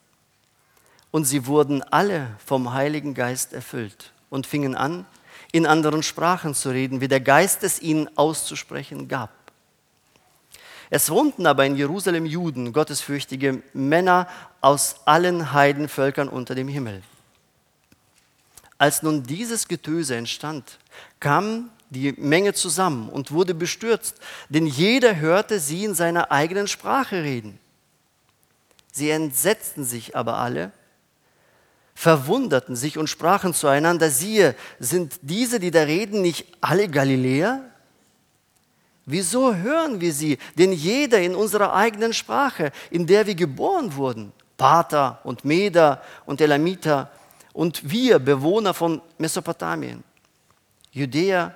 Und 1.10 1.24
sie 1.24 1.46
wurden 1.46 1.82
alle 1.82 2.28
vom 2.44 2.72
Heiligen 2.72 3.14
Geist 3.14 3.52
erfüllt 3.52 4.12
und 4.30 4.46
fingen 4.46 4.74
an, 4.74 5.06
in 5.52 5.66
anderen 5.66 6.02
Sprachen 6.02 6.54
zu 6.54 6.70
reden, 6.70 7.00
wie 7.00 7.08
der 7.08 7.20
Geist 7.20 7.62
es 7.62 7.80
ihnen 7.80 8.08
auszusprechen 8.16 9.08
gab. 9.08 9.30
Es 10.90 11.10
wohnten 11.10 11.46
aber 11.46 11.66
in 11.66 11.76
Jerusalem 11.76 12.26
Juden, 12.26 12.72
gottesfürchtige 12.72 13.62
Männer 13.72 14.28
aus 14.60 14.96
allen 15.04 15.52
Heidenvölkern 15.52 16.28
unter 16.28 16.54
dem 16.54 16.68
Himmel. 16.68 17.02
Als 18.78 19.02
nun 19.02 19.22
dieses 19.22 19.68
Getöse 19.68 20.16
entstand, 20.16 20.78
kam 21.18 21.70
die 21.90 22.12
Menge 22.12 22.52
zusammen 22.52 23.08
und 23.08 23.32
wurde 23.32 23.54
bestürzt, 23.54 24.16
denn 24.48 24.66
jeder 24.66 25.16
hörte 25.16 25.60
sie 25.60 25.84
in 25.84 25.94
seiner 25.94 26.32
eigenen 26.32 26.68
Sprache 26.68 27.22
reden. 27.22 27.58
Sie 28.92 29.10
entsetzten 29.10 29.84
sich 29.84 30.16
aber 30.16 30.38
alle, 30.38 30.72
verwunderten 31.94 32.76
sich 32.76 32.98
und 32.98 33.08
sprachen 33.08 33.54
zueinander, 33.54 34.10
siehe, 34.10 34.54
sind 34.78 35.18
diese, 35.22 35.60
die 35.60 35.70
da 35.70 35.82
reden, 35.82 36.22
nicht 36.22 36.46
alle 36.60 36.88
Galiläer? 36.88 37.62
Wieso 39.06 39.54
hören 39.54 40.00
wir 40.00 40.12
sie? 40.12 40.38
Denn 40.58 40.72
jeder 40.72 41.20
in 41.20 41.34
unserer 41.34 41.74
eigenen 41.74 42.12
Sprache, 42.12 42.72
in 42.90 43.06
der 43.06 43.26
wir 43.26 43.34
geboren 43.34 43.94
wurden, 43.94 44.32
Pater 44.56 45.20
und 45.24 45.44
Meder 45.44 46.02
und 46.24 46.40
Elamiter 46.40 47.10
und 47.52 47.88
wir, 47.88 48.18
Bewohner 48.18 48.74
von 48.74 49.00
Mesopotamien, 49.18 50.02
Judäa 50.90 51.54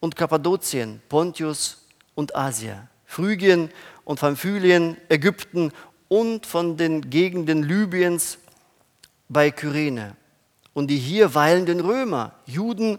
und 0.00 0.16
Kappadokien, 0.16 1.00
Pontius 1.08 1.84
und 2.14 2.34
Asia, 2.34 2.88
Phrygien 3.06 3.70
und 4.04 4.20
Pamphylien, 4.20 4.96
Ägypten 5.08 5.72
und 6.08 6.46
von 6.46 6.76
den 6.76 7.10
Gegenden 7.10 7.62
Libyens 7.62 8.38
bei 9.28 9.50
Kyrene 9.50 10.16
und 10.74 10.88
die 10.88 10.98
hier 10.98 11.34
weilenden 11.34 11.80
Römer, 11.80 12.32
Juden 12.46 12.98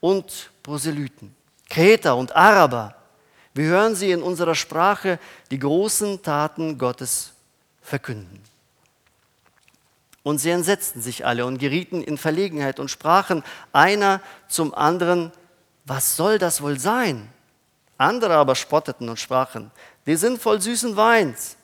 und 0.00 0.50
Proselyten, 0.62 1.34
Kreter 1.68 2.16
und 2.16 2.34
Araber, 2.34 2.96
wir 3.54 3.64
hören 3.64 3.94
sie 3.94 4.12
in 4.12 4.22
unserer 4.22 4.54
Sprache 4.54 5.18
die 5.50 5.58
großen 5.58 6.22
Taten 6.22 6.78
Gottes 6.78 7.32
verkünden. 7.82 8.40
Und 10.22 10.38
sie 10.38 10.50
entsetzten 10.50 11.00
sich 11.00 11.26
alle 11.26 11.46
und 11.46 11.58
gerieten 11.58 12.02
in 12.02 12.18
Verlegenheit 12.18 12.78
und 12.78 12.90
sprachen 12.90 13.42
einer 13.72 14.20
zum 14.48 14.74
anderen, 14.74 15.32
was 15.90 16.14
soll 16.14 16.38
das 16.38 16.62
wohl 16.62 16.78
sein? 16.78 17.28
Andere 17.98 18.36
aber 18.36 18.54
spotteten 18.54 19.08
und 19.08 19.18
sprachen, 19.18 19.72
die 20.06 20.14
sind 20.14 20.40
voll 20.40 20.60
süßen 20.60 20.94
Weins. 20.94 21.56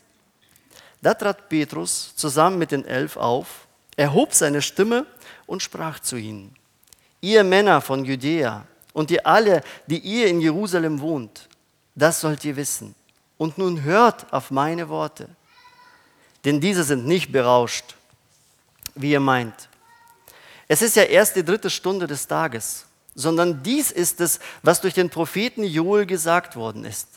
Da 1.01 1.15
trat 1.15 1.49
Petrus 1.49 2.13
zusammen 2.17 2.59
mit 2.59 2.73
den 2.73 2.85
Elf 2.85 3.17
auf, 3.17 3.69
erhob 3.97 4.35
seine 4.35 4.63
Stimme 4.63 5.07
und 5.47 5.63
sprach 5.63 6.01
zu 6.01 6.17
ihnen, 6.17 6.57
ihr 7.21 7.45
Männer 7.45 7.81
von 7.81 8.05
Judäa 8.05 8.67
und 8.93 9.13
ihr 9.13 9.25
alle, 9.25 9.63
die 9.87 10.01
ihr 10.01 10.27
in 10.27 10.41
Jerusalem 10.41 11.01
wohnt, 11.01 11.49
das 11.95 12.21
sollt 12.21 12.45
ihr 12.45 12.57
wissen. 12.57 12.97
Und 13.39 13.59
nun 13.59 13.85
hört 13.85 14.33
auf 14.33 14.51
meine 14.51 14.89
Worte. 14.89 15.29
Denn 16.45 16.61
diese 16.61 16.83
sind 16.83 17.07
nicht 17.07 17.31
berauscht, 17.31 17.95
wie 18.97 19.13
ihr 19.13 19.21
meint. 19.21 19.69
Es 20.67 20.83
ist 20.83 20.97
ja 20.97 21.05
erst 21.05 21.37
die 21.37 21.45
dritte 21.45 21.71
Stunde 21.71 22.09
des 22.09 22.27
Tages, 22.27 22.86
sondern 23.17 23.63
dies 23.63 23.91
ist 23.91 24.21
es, 24.21 24.39
was 24.63 24.81
durch 24.81 24.95
den 24.95 25.11
Propheten 25.11 25.65
Joel 25.65 26.07
gesagt 26.07 26.55
worden 26.55 26.85
ist. 26.85 27.09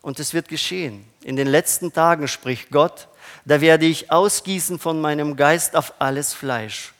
Und 0.00 0.18
es 0.18 0.32
wird 0.34 0.48
geschehen. 0.48 1.04
In 1.22 1.36
den 1.36 1.46
letzten 1.46 1.92
Tagen 1.92 2.26
spricht 2.26 2.70
Gott, 2.70 3.08
da 3.44 3.60
werde 3.60 3.86
ich 3.86 4.10
ausgießen 4.10 4.78
von 4.78 5.00
meinem 5.00 5.36
Geist 5.36 5.76
auf 5.76 5.92
alles 5.98 6.32
Fleisch. 6.32 6.94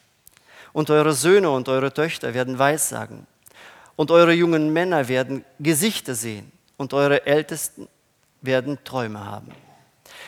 Und 0.73 0.91
eure 0.91 1.15
Söhne 1.15 1.51
und 1.51 1.69
eure 1.69 1.93
Töchter 1.93 2.35
werden 2.35 2.59
Weissagen. 2.59 3.27
Und 3.97 4.11
eure 4.11 4.33
jungen 4.33 4.73
Männer 4.73 5.09
werden 5.09 5.45
Gesichter 5.59 6.15
sehen 6.15 6.53
und 6.77 6.93
eure 6.93 7.27
Ältesten 7.27 7.89
werden 8.43 8.79
Träume 8.85 9.25
haben. 9.25 9.53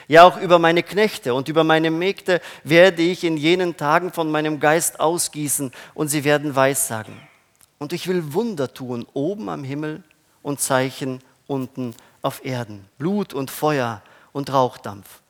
Ja, 0.09 0.25
auch 0.25 0.41
über 0.41 0.59
meine 0.59 0.83
Knechte 0.83 1.35
und 1.35 1.49
über 1.49 1.63
meine 1.63 1.91
Mägde 1.91 2.41
werde 2.65 3.03
ich 3.03 3.23
in 3.23 3.37
jenen 3.37 3.77
Tagen 3.77 4.13
von 4.13 4.31
meinem 4.31 4.59
Geist 4.59 4.99
ausgießen 4.99 5.71
und 5.95 6.09
sie 6.09 6.25
werden 6.25 6.57
Weissagen. 6.57 7.30
Und 7.81 7.95
ich 7.95 8.07
will 8.09 8.35
Wunder 8.35 8.73
tun 8.75 9.07
oben 9.15 9.49
am 9.49 9.65
Himmel 9.65 10.03
und 10.43 10.61
Zeichen 10.61 11.21
unten 11.47 11.95
auf 12.21 12.45
Erden, 12.45 12.85
Blut 12.99 13.33
und 13.33 13.51
Feuer 13.51 14.03
und 14.33 14.53
Rauchdampf. 14.53 15.21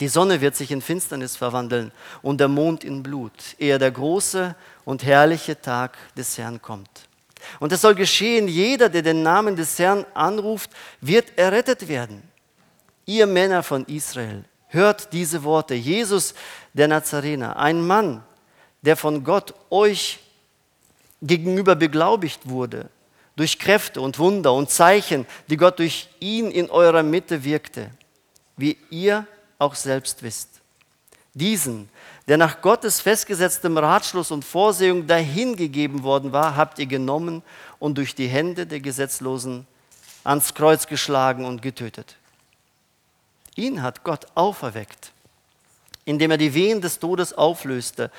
Die 0.00 0.08
Sonne 0.08 0.42
wird 0.42 0.54
sich 0.54 0.70
in 0.70 0.82
Finsternis 0.82 1.34
verwandeln 1.34 1.92
und 2.20 2.38
der 2.38 2.48
Mond 2.48 2.84
in 2.84 3.02
Blut, 3.02 3.32
ehe 3.58 3.78
der 3.78 3.90
große 3.90 4.54
und 4.84 5.02
herrliche 5.02 5.58
Tag 5.58 5.96
des 6.14 6.36
Herrn 6.36 6.60
kommt. 6.60 7.08
Und 7.58 7.72
es 7.72 7.80
soll 7.80 7.94
geschehen, 7.94 8.46
jeder, 8.46 8.90
der 8.90 9.02
den 9.02 9.22
Namen 9.22 9.56
des 9.56 9.78
Herrn 9.78 10.04
anruft, 10.12 10.70
wird 11.00 11.38
errettet 11.38 11.88
werden. 11.88 12.22
Ihr 13.06 13.26
Männer 13.26 13.62
von 13.62 13.86
Israel, 13.86 14.44
hört 14.66 15.10
diese 15.14 15.42
Worte. 15.42 15.74
Jesus, 15.74 16.34
der 16.74 16.86
Nazarener, 16.86 17.56
ein 17.56 17.84
Mann, 17.86 18.22
der 18.82 18.96
von 18.96 19.24
Gott 19.24 19.54
euch 19.70 20.20
gegenüber 21.22 21.74
beglaubigt 21.74 22.48
wurde, 22.48 22.88
durch 23.36 23.58
Kräfte 23.58 24.00
und 24.00 24.18
Wunder 24.18 24.52
und 24.52 24.70
Zeichen, 24.70 25.26
die 25.48 25.56
Gott 25.56 25.78
durch 25.78 26.08
ihn 26.20 26.50
in 26.50 26.70
eurer 26.70 27.02
Mitte 27.02 27.44
wirkte, 27.44 27.90
wie 28.56 28.76
ihr 28.90 29.26
auch 29.58 29.74
selbst 29.74 30.22
wisst. 30.22 30.60
Diesen, 31.34 31.88
der 32.26 32.36
nach 32.36 32.60
Gottes 32.60 33.00
festgesetztem 33.00 33.78
Ratschluss 33.78 34.30
und 34.30 34.44
Vorsehung 34.44 35.06
dahingegeben 35.06 36.02
worden 36.02 36.32
war, 36.32 36.56
habt 36.56 36.78
ihr 36.78 36.86
genommen 36.86 37.42
und 37.78 37.96
durch 37.96 38.14
die 38.14 38.26
Hände 38.26 38.66
der 38.66 38.80
Gesetzlosen 38.80 39.66
ans 40.24 40.54
Kreuz 40.54 40.86
geschlagen 40.86 41.44
und 41.44 41.62
getötet. 41.62 42.16
Ihn 43.54 43.82
hat 43.82 44.04
Gott 44.04 44.26
auferweckt, 44.34 45.12
indem 46.08 46.30
er 46.30 46.38
die 46.38 46.54
Wehen 46.54 46.80
des 46.80 46.98
Todes 46.98 47.34
auflöste, 47.34 48.10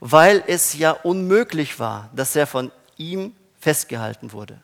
weil 0.00 0.44
es 0.46 0.74
ja 0.74 0.90
unmöglich 0.90 1.80
war, 1.80 2.10
dass 2.14 2.36
er 2.36 2.46
von 2.46 2.70
ihm 2.98 3.34
festgehalten 3.58 4.32
wurde. 4.32 4.60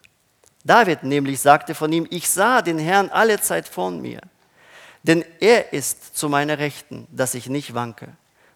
David 0.64 1.02
nämlich 1.02 1.40
sagte 1.40 1.74
von 1.74 1.90
ihm, 1.92 2.06
ich 2.10 2.28
sah 2.28 2.60
den 2.60 2.78
Herrn 2.78 3.08
alle 3.08 3.40
Zeit 3.40 3.66
von 3.66 4.02
mir, 4.02 4.20
denn 5.02 5.24
er 5.40 5.72
ist 5.72 6.16
zu 6.16 6.28
meiner 6.28 6.58
Rechten, 6.58 7.06
dass 7.10 7.34
ich 7.34 7.48
nicht 7.48 7.74
wanke. 7.74 8.08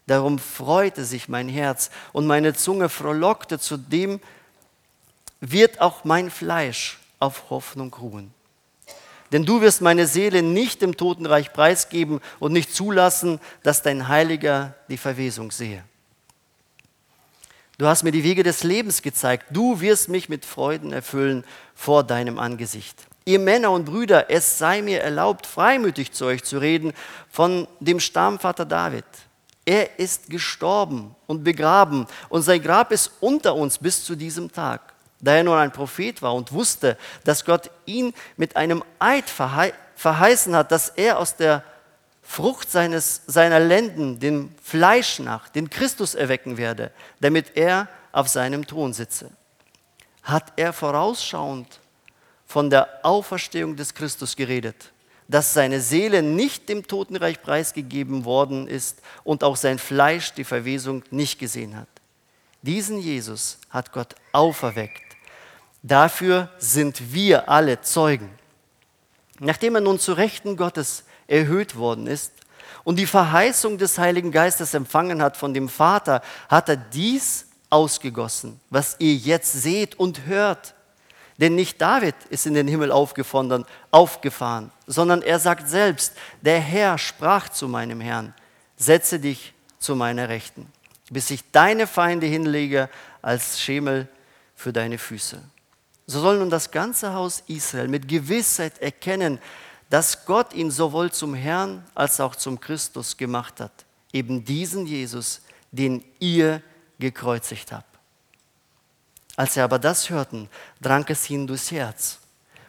Darum 0.05 0.37
freute 0.37 1.05
sich 1.05 1.27
mein 1.27 1.49
Herz 1.49 1.89
und 2.13 2.27
meine 2.27 2.53
Zunge 2.53 2.89
frohlockte, 2.89 3.57
zudem 3.57 4.19
wird 5.39 5.81
auch 5.81 6.03
mein 6.03 6.29
Fleisch 6.29 6.99
auf 7.19 7.49
Hoffnung 7.49 7.93
ruhen. 7.95 8.33
Denn 9.31 9.45
du 9.45 9.61
wirst 9.61 9.81
meine 9.81 10.07
Seele 10.07 10.41
nicht 10.41 10.81
im 10.81 10.97
Totenreich 10.97 11.53
preisgeben 11.53 12.19
und 12.39 12.51
nicht 12.51 12.73
zulassen, 12.73 13.39
dass 13.63 13.81
dein 13.81 14.07
Heiliger 14.07 14.75
die 14.89 14.97
Verwesung 14.97 15.51
sehe. 15.51 15.83
Du 17.77 17.85
hast 17.85 18.03
mir 18.03 18.11
die 18.11 18.25
Wege 18.25 18.43
des 18.43 18.63
Lebens 18.63 19.01
gezeigt. 19.01 19.45
Du 19.51 19.79
wirst 19.79 20.09
mich 20.09 20.27
mit 20.27 20.45
Freuden 20.45 20.91
erfüllen 20.91 21.45
vor 21.75 22.03
deinem 22.03 22.37
Angesicht. 22.37 22.97
Ihr 23.23 23.39
Männer 23.39 23.71
und 23.71 23.85
Brüder, 23.85 24.29
es 24.29 24.57
sei 24.57 24.81
mir 24.81 25.01
erlaubt, 25.01 25.45
freimütig 25.45 26.11
zu 26.11 26.25
euch 26.25 26.43
zu 26.43 26.57
reden 26.57 26.93
von 27.29 27.67
dem 27.79 27.99
Stammvater 27.99 28.65
David. 28.65 29.05
Er 29.65 29.99
ist 29.99 30.29
gestorben 30.29 31.15
und 31.27 31.43
begraben 31.43 32.07
und 32.29 32.41
sein 32.41 32.61
Grab 32.61 32.91
ist 32.91 33.11
unter 33.19 33.53
uns 33.53 33.77
bis 33.77 34.03
zu 34.03 34.15
diesem 34.15 34.51
Tag. 34.51 34.88
Da 35.21 35.35
er 35.35 35.43
nun 35.43 35.57
ein 35.57 35.71
Prophet 35.71 36.21
war 36.21 36.33
und 36.33 36.53
wusste, 36.53 36.97
dass 37.23 37.43
Gott 37.43 37.69
ihn 37.85 38.13
mit 38.37 38.55
einem 38.55 38.83
Eid 38.99 39.29
verheißen 39.29 40.55
hat, 40.55 40.71
dass 40.71 40.89
er 40.89 41.19
aus 41.19 41.35
der 41.35 41.63
Frucht 42.21 42.69
seines, 42.69 43.23
seiner 43.25 43.59
Lenden, 43.59 44.19
dem 44.19 44.53
Fleisch 44.63 45.19
nach, 45.19 45.49
den 45.49 45.69
Christus 45.69 46.13
erwecken 46.13 46.57
werde, 46.57 46.91
damit 47.19 47.57
er 47.57 47.87
auf 48.11 48.27
seinem 48.27 48.67
Thron 48.67 48.93
sitze. 48.93 49.31
Hat 50.23 50.53
er 50.55 50.71
vorausschauend 50.71 51.79
von 52.45 52.69
der 52.69 53.03
Auferstehung 53.03 53.75
des 53.75 53.93
Christus 53.93 54.35
geredet, 54.35 54.91
dass 55.27 55.53
seine 55.53 55.81
Seele 55.81 56.21
nicht 56.21 56.69
dem 56.69 56.87
Totenreich 56.87 57.41
preisgegeben 57.41 58.25
worden 58.25 58.67
ist 58.67 59.01
und 59.23 59.43
auch 59.43 59.55
sein 59.55 59.79
Fleisch 59.79 60.31
die 60.33 60.43
Verwesung 60.43 61.03
nicht 61.11 61.39
gesehen 61.39 61.75
hat. 61.75 61.89
Diesen 62.61 62.99
Jesus 62.99 63.57
hat 63.69 63.91
Gott 63.91 64.15
auferweckt. 64.33 65.08
Dafür 65.81 66.49
sind 66.57 67.13
wir 67.13 67.49
alle 67.49 67.81
Zeugen. 67.81 68.29
Nachdem 69.39 69.75
er 69.75 69.81
nun 69.81 69.99
zu 69.99 70.13
Rechten 70.13 70.57
Gottes 70.57 71.03
erhöht 71.27 71.75
worden 71.75 72.07
ist 72.07 72.33
und 72.83 72.97
die 72.97 73.05
Verheißung 73.05 73.77
des 73.77 73.97
Heiligen 73.97 74.31
Geistes 74.31 74.73
empfangen 74.73 75.21
hat 75.21 75.37
von 75.37 75.53
dem 75.53 75.69
Vater, 75.69 76.21
hat 76.49 76.67
er 76.67 76.75
dies 76.75 77.47
ausgegossen, 77.69 78.59
was 78.69 78.97
ihr 78.99 79.15
jetzt 79.15 79.53
seht 79.53 79.95
und 79.95 80.25
hört. 80.25 80.73
Denn 81.37 81.55
nicht 81.55 81.79
David 81.79 82.15
ist 82.29 82.45
in 82.45 82.53
den 82.53 82.67
Himmel 82.67 82.91
aufgefahren, 82.91 84.71
sondern 84.87 85.21
er 85.21 85.39
sagt 85.39 85.69
selbst, 85.69 86.13
der 86.41 86.59
Herr 86.59 86.97
sprach 86.97 87.47
zu 87.47 87.69
meinem 87.69 88.01
Herrn, 88.01 88.33
setze 88.75 89.19
dich 89.19 89.53
zu 89.77 89.95
meiner 89.95 90.27
Rechten, 90.27 90.67
bis 91.09 91.31
ich 91.31 91.49
deine 91.51 91.87
Feinde 91.87 92.27
hinlege 92.27 92.89
als 93.21 93.61
Schemel 93.61 94.09
für 94.53 94.73
deine 94.73 94.97
Füße. 94.97 95.41
So 96.09 96.21
soll 96.21 96.39
nun 96.39 96.49
das 96.49 96.71
ganze 96.71 97.13
Haus 97.13 97.43
Israel 97.45 97.87
mit 97.87 98.07
Gewissheit 98.07 98.79
erkennen, 98.79 99.37
dass 99.91 100.25
Gott 100.25 100.55
ihn 100.55 100.71
sowohl 100.71 101.11
zum 101.11 101.35
Herrn 101.35 101.85
als 101.93 102.19
auch 102.19 102.35
zum 102.35 102.59
Christus 102.59 103.15
gemacht 103.15 103.59
hat, 103.59 103.85
eben 104.11 104.43
diesen 104.43 104.87
Jesus, 104.87 105.41
den 105.71 106.03
ihr 106.19 106.63
gekreuzigt 106.97 107.71
habt. 107.71 107.99
Als 109.35 109.53
sie 109.53 109.61
aber 109.61 109.77
das 109.77 110.09
hörten, 110.09 110.49
drang 110.81 111.05
es 111.09 111.29
ihnen 111.29 111.45
durchs 111.45 111.69
Herz. 111.69 112.17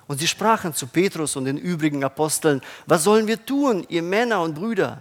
Und 0.06 0.18
sie 0.18 0.28
sprachen 0.28 0.74
zu 0.74 0.86
Petrus 0.86 1.34
und 1.34 1.46
den 1.46 1.56
übrigen 1.56 2.04
Aposteln, 2.04 2.60
was 2.84 3.04
sollen 3.04 3.26
wir 3.26 3.42
tun, 3.46 3.86
ihr 3.88 4.02
Männer 4.02 4.42
und 4.42 4.54
Brüder? 4.54 4.98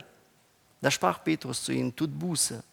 Da 0.79 0.89
sprach 0.89 1.21
Petrus 1.21 1.61
zu 1.61 1.73
ihnen, 1.73 1.93
tut 1.93 2.17
Buße. 2.17 2.63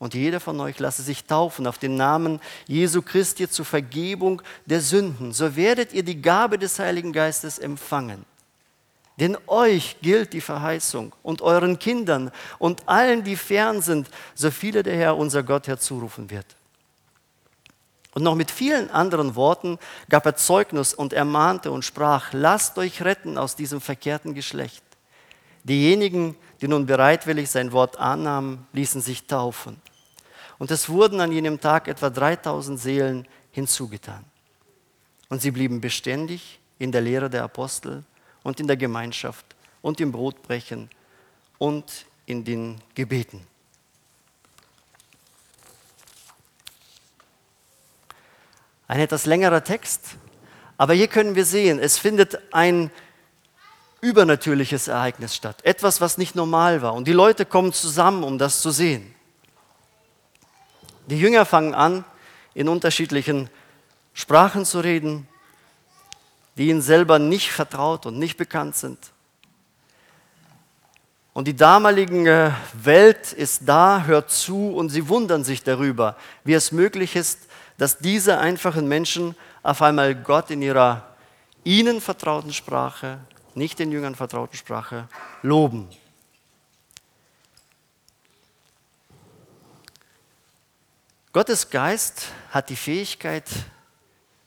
Und 0.00 0.14
jeder 0.14 0.40
von 0.40 0.58
euch 0.60 0.78
lasse 0.78 1.02
sich 1.02 1.26
taufen 1.26 1.66
auf 1.66 1.76
den 1.76 1.94
Namen 1.94 2.40
Jesu 2.66 3.02
Christi 3.02 3.50
zur 3.50 3.66
Vergebung 3.66 4.40
der 4.64 4.80
Sünden. 4.80 5.34
So 5.34 5.56
werdet 5.56 5.92
ihr 5.92 6.02
die 6.02 6.22
Gabe 6.22 6.58
des 6.58 6.78
Heiligen 6.78 7.12
Geistes 7.12 7.58
empfangen. 7.58 8.24
Denn 9.18 9.36
euch 9.46 9.98
gilt 10.00 10.32
die 10.32 10.40
Verheißung 10.40 11.14
und 11.22 11.42
euren 11.42 11.78
Kindern 11.78 12.30
und 12.58 12.88
allen, 12.88 13.24
die 13.24 13.36
fern 13.36 13.82
sind, 13.82 14.08
so 14.34 14.50
viele 14.50 14.82
der 14.82 14.96
Herr, 14.96 15.18
unser 15.18 15.42
Gott, 15.42 15.68
herzurufen 15.68 16.30
wird. 16.30 16.46
Und 18.14 18.22
noch 18.22 18.36
mit 18.36 18.50
vielen 18.50 18.90
anderen 18.90 19.34
Worten 19.34 19.78
gab 20.08 20.24
er 20.24 20.34
Zeugnis 20.34 20.94
und 20.94 21.12
ermahnte 21.12 21.70
und 21.70 21.84
sprach, 21.84 22.32
lasst 22.32 22.78
euch 22.78 23.02
retten 23.02 23.36
aus 23.36 23.54
diesem 23.54 23.82
verkehrten 23.82 24.32
Geschlecht. 24.32 24.82
Diejenigen, 25.64 26.36
die 26.62 26.68
nun 26.68 26.86
bereitwillig 26.86 27.50
sein 27.50 27.72
Wort 27.72 27.98
annahmen, 27.98 28.66
ließen 28.72 29.02
sich 29.02 29.26
taufen. 29.26 29.76
Und 30.60 30.70
es 30.70 30.90
wurden 30.90 31.22
an 31.22 31.32
jenem 31.32 31.58
Tag 31.58 31.88
etwa 31.88 32.10
3000 32.10 32.78
Seelen 32.78 33.26
hinzugetan. 33.50 34.22
Und 35.30 35.40
sie 35.40 35.52
blieben 35.52 35.80
beständig 35.80 36.60
in 36.78 36.92
der 36.92 37.00
Lehre 37.00 37.30
der 37.30 37.44
Apostel 37.44 38.04
und 38.42 38.60
in 38.60 38.66
der 38.66 38.76
Gemeinschaft 38.76 39.46
und 39.80 40.02
im 40.02 40.12
Brotbrechen 40.12 40.90
und 41.56 42.04
in 42.26 42.44
den 42.44 42.78
Gebeten. 42.94 43.46
Ein 48.86 49.00
etwas 49.00 49.24
längerer 49.24 49.64
Text, 49.64 50.16
aber 50.76 50.92
hier 50.92 51.08
können 51.08 51.36
wir 51.36 51.46
sehen, 51.46 51.78
es 51.78 51.96
findet 51.96 52.38
ein 52.52 52.90
übernatürliches 54.02 54.88
Ereignis 54.88 55.34
statt. 55.34 55.64
Etwas, 55.64 56.02
was 56.02 56.18
nicht 56.18 56.34
normal 56.34 56.82
war. 56.82 56.92
Und 56.92 57.08
die 57.08 57.12
Leute 57.12 57.46
kommen 57.46 57.72
zusammen, 57.72 58.24
um 58.24 58.36
das 58.36 58.60
zu 58.60 58.70
sehen. 58.70 59.14
Die 61.10 61.18
Jünger 61.18 61.44
fangen 61.44 61.74
an, 61.74 62.04
in 62.54 62.68
unterschiedlichen 62.68 63.50
Sprachen 64.14 64.64
zu 64.64 64.80
reden, 64.80 65.26
die 66.56 66.68
ihnen 66.68 66.82
selber 66.82 67.18
nicht 67.18 67.50
vertraut 67.50 68.06
und 68.06 68.18
nicht 68.18 68.36
bekannt 68.36 68.76
sind. 68.76 68.98
Und 71.32 71.48
die 71.48 71.56
damalige 71.56 72.54
Welt 72.74 73.32
ist 73.32 73.62
da, 73.66 74.04
hört 74.04 74.30
zu 74.30 74.72
und 74.72 74.90
sie 74.90 75.08
wundern 75.08 75.42
sich 75.42 75.62
darüber, 75.62 76.16
wie 76.44 76.54
es 76.54 76.70
möglich 76.70 77.16
ist, 77.16 77.40
dass 77.76 77.98
diese 77.98 78.38
einfachen 78.38 78.86
Menschen 78.86 79.34
auf 79.62 79.82
einmal 79.82 80.14
Gott 80.14 80.50
in 80.50 80.62
ihrer 80.62 81.08
ihnen 81.64 82.00
vertrauten 82.00 82.52
Sprache, 82.52 83.18
nicht 83.54 83.78
den 83.78 83.90
Jüngern 83.90 84.14
vertrauten 84.14 84.56
Sprache, 84.56 85.08
loben. 85.42 85.88
Gottes 91.32 91.70
Geist 91.70 92.26
hat 92.50 92.70
die 92.70 92.76
Fähigkeit, 92.76 93.44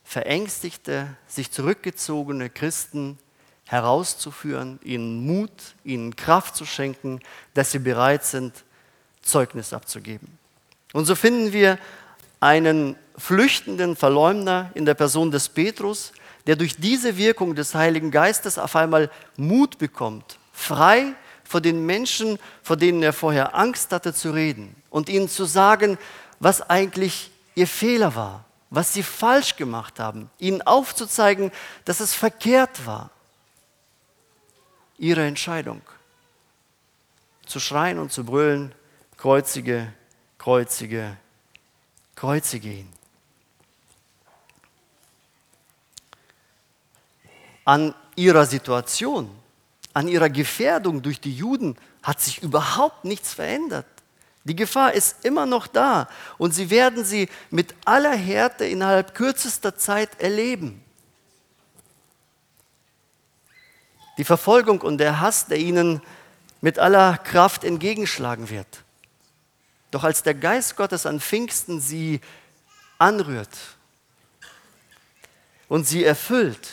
verängstigte, 0.04 1.16
sich 1.26 1.50
zurückgezogene 1.50 2.50
Christen 2.50 3.18
herauszuführen, 3.64 4.78
ihnen 4.84 5.24
Mut, 5.24 5.50
ihnen 5.82 6.14
Kraft 6.14 6.54
zu 6.56 6.66
schenken, 6.66 7.20
dass 7.54 7.72
sie 7.72 7.78
bereit 7.78 8.26
sind, 8.26 8.52
Zeugnis 9.22 9.72
abzugeben. 9.72 10.28
Und 10.92 11.06
so 11.06 11.14
finden 11.14 11.54
wir 11.54 11.78
einen 12.38 12.96
flüchtenden 13.16 13.96
Verleumder 13.96 14.70
in 14.74 14.84
der 14.84 14.92
Person 14.92 15.30
des 15.30 15.48
Petrus, 15.48 16.12
der 16.46 16.56
durch 16.56 16.76
diese 16.76 17.16
Wirkung 17.16 17.54
des 17.54 17.74
Heiligen 17.74 18.10
Geistes 18.10 18.58
auf 18.58 18.76
einmal 18.76 19.10
Mut 19.38 19.78
bekommt, 19.78 20.38
frei 20.52 21.14
vor 21.44 21.62
den 21.62 21.86
Menschen, 21.86 22.38
vor 22.62 22.76
denen 22.76 23.02
er 23.02 23.14
vorher 23.14 23.54
Angst 23.54 23.90
hatte 23.92 24.12
zu 24.12 24.32
reden 24.32 24.74
und 24.90 25.08
ihnen 25.08 25.28
zu 25.28 25.44
sagen, 25.44 25.98
was 26.44 26.60
eigentlich 26.68 27.30
ihr 27.54 27.66
Fehler 27.66 28.14
war, 28.14 28.44
was 28.68 28.92
sie 28.92 29.02
falsch 29.02 29.56
gemacht 29.56 29.98
haben, 29.98 30.28
ihnen 30.38 30.60
aufzuzeigen, 30.60 31.50
dass 31.86 32.00
es 32.00 32.12
verkehrt 32.12 32.84
war. 32.84 33.10
Ihre 34.98 35.24
Entscheidung. 35.24 35.80
Zu 37.46 37.60
schreien 37.60 37.98
und 37.98 38.12
zu 38.12 38.24
brüllen, 38.24 38.74
kreuzige, 39.16 39.90
kreuzige, 40.36 41.16
kreuzige 42.14 42.72
ihn. 42.72 42.92
An 47.64 47.94
ihrer 48.16 48.44
Situation, 48.44 49.30
an 49.94 50.08
ihrer 50.08 50.28
Gefährdung 50.28 51.00
durch 51.00 51.20
die 51.22 51.34
Juden 51.34 51.78
hat 52.02 52.20
sich 52.20 52.42
überhaupt 52.42 53.06
nichts 53.06 53.32
verändert. 53.32 53.86
Die 54.44 54.56
Gefahr 54.56 54.92
ist 54.92 55.24
immer 55.24 55.46
noch 55.46 55.66
da 55.66 56.06
und 56.36 56.52
sie 56.52 56.68
werden 56.68 57.04
sie 57.04 57.28
mit 57.50 57.74
aller 57.86 58.14
Härte 58.14 58.66
innerhalb 58.66 59.14
kürzester 59.14 59.76
Zeit 59.76 60.20
erleben. 60.20 60.82
Die 64.18 64.24
Verfolgung 64.24 64.82
und 64.82 64.98
der 64.98 65.20
Hass, 65.20 65.46
der 65.46 65.58
ihnen 65.58 66.02
mit 66.60 66.78
aller 66.78 67.18
Kraft 67.18 67.64
entgegenschlagen 67.64 68.50
wird. 68.50 68.84
Doch 69.90 70.04
als 70.04 70.22
der 70.22 70.34
Geist 70.34 70.76
Gottes 70.76 71.06
an 71.06 71.20
Pfingsten 71.20 71.80
sie 71.80 72.20
anrührt 72.98 73.48
und 75.68 75.86
sie 75.86 76.04
erfüllt, 76.04 76.68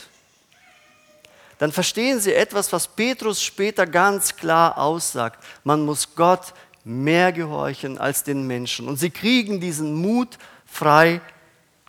dann 1.57 1.71
verstehen 1.71 2.19
sie 2.19 2.33
etwas, 2.33 2.73
was 2.73 2.87
Petrus 2.87 3.41
später 3.41 3.85
ganz 3.85 4.35
klar 4.35 4.77
aussagt. 4.77 5.43
Man 5.63 5.85
muss 5.85 6.15
Gott 6.15 6.53
mehr 6.83 7.31
gehorchen 7.31 7.97
als 7.97 8.23
den 8.23 8.47
Menschen. 8.47 8.87
Und 8.87 8.97
sie 8.97 9.09
kriegen 9.09 9.59
diesen 9.59 9.95
Mut 9.95 10.37
frei, 10.65 11.21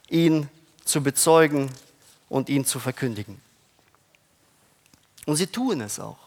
ihn 0.09 0.48
zu 0.85 1.02
bezeugen 1.02 1.70
und 2.28 2.48
ihn 2.48 2.64
zu 2.64 2.78
verkündigen. 2.78 3.40
Und 5.26 5.37
sie 5.37 5.46
tun 5.46 5.81
es 5.81 6.00
auch. 6.00 6.18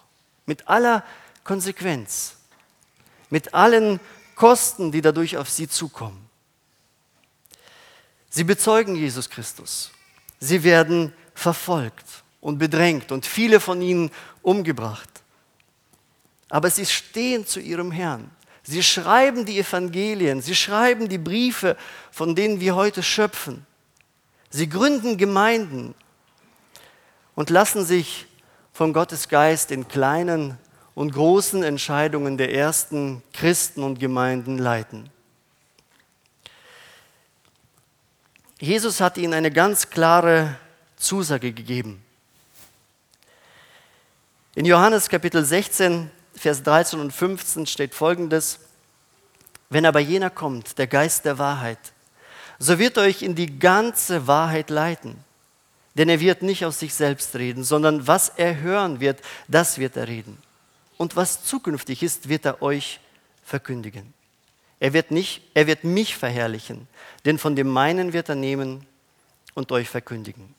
Mit 0.45 0.67
aller 0.67 1.03
Konsequenz. 1.43 2.37
Mit 3.29 3.53
allen 3.53 3.99
Kosten, 4.35 4.91
die 4.91 5.01
dadurch 5.01 5.37
auf 5.37 5.49
sie 5.49 5.67
zukommen. 5.67 6.29
Sie 8.29 8.43
bezeugen 8.43 8.95
Jesus 8.95 9.29
Christus. 9.29 9.91
Sie 10.39 10.63
werden 10.63 11.13
verfolgt 11.33 12.05
und 12.41 12.57
bedrängt 12.57 13.11
und 13.11 13.25
viele 13.25 13.59
von 13.59 13.81
ihnen 13.81 14.11
umgebracht. 14.41 15.09
Aber 16.49 16.69
sie 16.69 16.85
stehen 16.85 17.47
zu 17.47 17.59
ihrem 17.59 17.91
Herrn. 17.91 18.29
Sie 18.67 18.81
schreiben 18.81 19.45
die 19.45 19.59
Evangelien, 19.59 20.41
sie 20.41 20.55
schreiben 20.55 21.07
die 21.07 21.19
Briefe, 21.19 21.77
von 22.11 22.35
denen 22.35 22.59
wir 22.59 22.75
heute 22.75 23.03
schöpfen. 23.03 23.65
Sie 24.49 24.67
gründen 24.67 25.17
Gemeinden 25.17 25.93
und 27.35 27.51
lassen 27.51 27.85
sich 27.85 28.25
von 28.73 28.91
Gottes 28.91 29.29
Geist 29.29 29.69
in 29.69 29.87
kleinen 29.87 30.57
und 30.95 31.13
großen 31.13 31.61
Entscheidungen 31.61 32.37
der 32.37 32.53
ersten 32.53 33.21
Christen 33.33 33.83
und 33.83 33.99
Gemeinden 33.99 34.57
leiten. 34.57 35.11
Jesus 38.59 38.99
hat 39.01 39.17
ihnen 39.17 39.33
eine 39.33 39.51
ganz 39.51 39.89
klare 39.89 40.57
Zusage 40.95 41.51
gegeben. 41.51 42.01
In 44.55 44.65
Johannes 44.65 45.09
Kapitel 45.09 45.43
16, 45.43 46.09
Vers 46.35 46.63
13 46.63 46.99
und 46.99 47.11
15 47.11 47.65
steht 47.65 47.95
folgendes, 47.95 48.59
wenn 49.69 49.85
aber 49.85 49.99
jener 49.99 50.29
kommt, 50.29 50.77
der 50.77 50.87
Geist 50.87 51.25
der 51.25 51.37
Wahrheit, 51.37 51.79
so 52.59 52.79
wird 52.79 52.97
euch 52.97 53.21
in 53.21 53.35
die 53.35 53.59
ganze 53.59 54.27
Wahrheit 54.27 54.69
leiten. 54.69 55.15
Denn 55.95 56.09
er 56.09 56.19
wird 56.19 56.41
nicht 56.41 56.65
aus 56.65 56.79
sich 56.79 56.93
selbst 56.93 57.35
reden, 57.35 57.63
sondern 57.63 58.05
was 58.07 58.29
er 58.29 58.59
hören 58.59 58.99
wird, 58.99 59.21
das 59.47 59.77
wird 59.77 59.95
er 59.95 60.07
reden. 60.07 60.37
Und 60.97 61.15
was 61.15 61.43
zukünftig 61.43 62.03
ist, 62.03 62.29
wird 62.29 62.45
er 62.45 62.61
euch 62.61 62.99
verkündigen. 63.43 64.13
Er 64.79 64.93
wird, 64.93 65.11
nicht, 65.11 65.41
er 65.53 65.67
wird 65.67 65.83
mich 65.83 66.17
verherrlichen, 66.17 66.87
denn 67.23 67.37
von 67.37 67.55
dem 67.55 67.69
meinen 67.69 68.13
wird 68.13 68.29
er 68.29 68.35
nehmen 68.35 68.85
und 69.53 69.71
euch 69.71 69.89
verkündigen. 69.89 70.53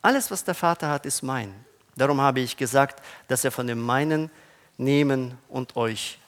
Alles, 0.00 0.30
was 0.30 0.44
der 0.44 0.54
Vater 0.54 0.88
hat, 0.88 1.06
ist 1.06 1.22
mein. 1.22 1.52
Darum 1.96 2.20
habe 2.20 2.40
ich 2.40 2.56
gesagt, 2.56 3.02
dass 3.26 3.44
er 3.44 3.50
von 3.50 3.66
dem 3.66 3.80
meinen 3.80 4.30
nehmen 4.78 5.38
und 5.48 5.76
euch 5.76 6.18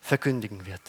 verkündigen 0.00 0.66
wird. 0.66 0.80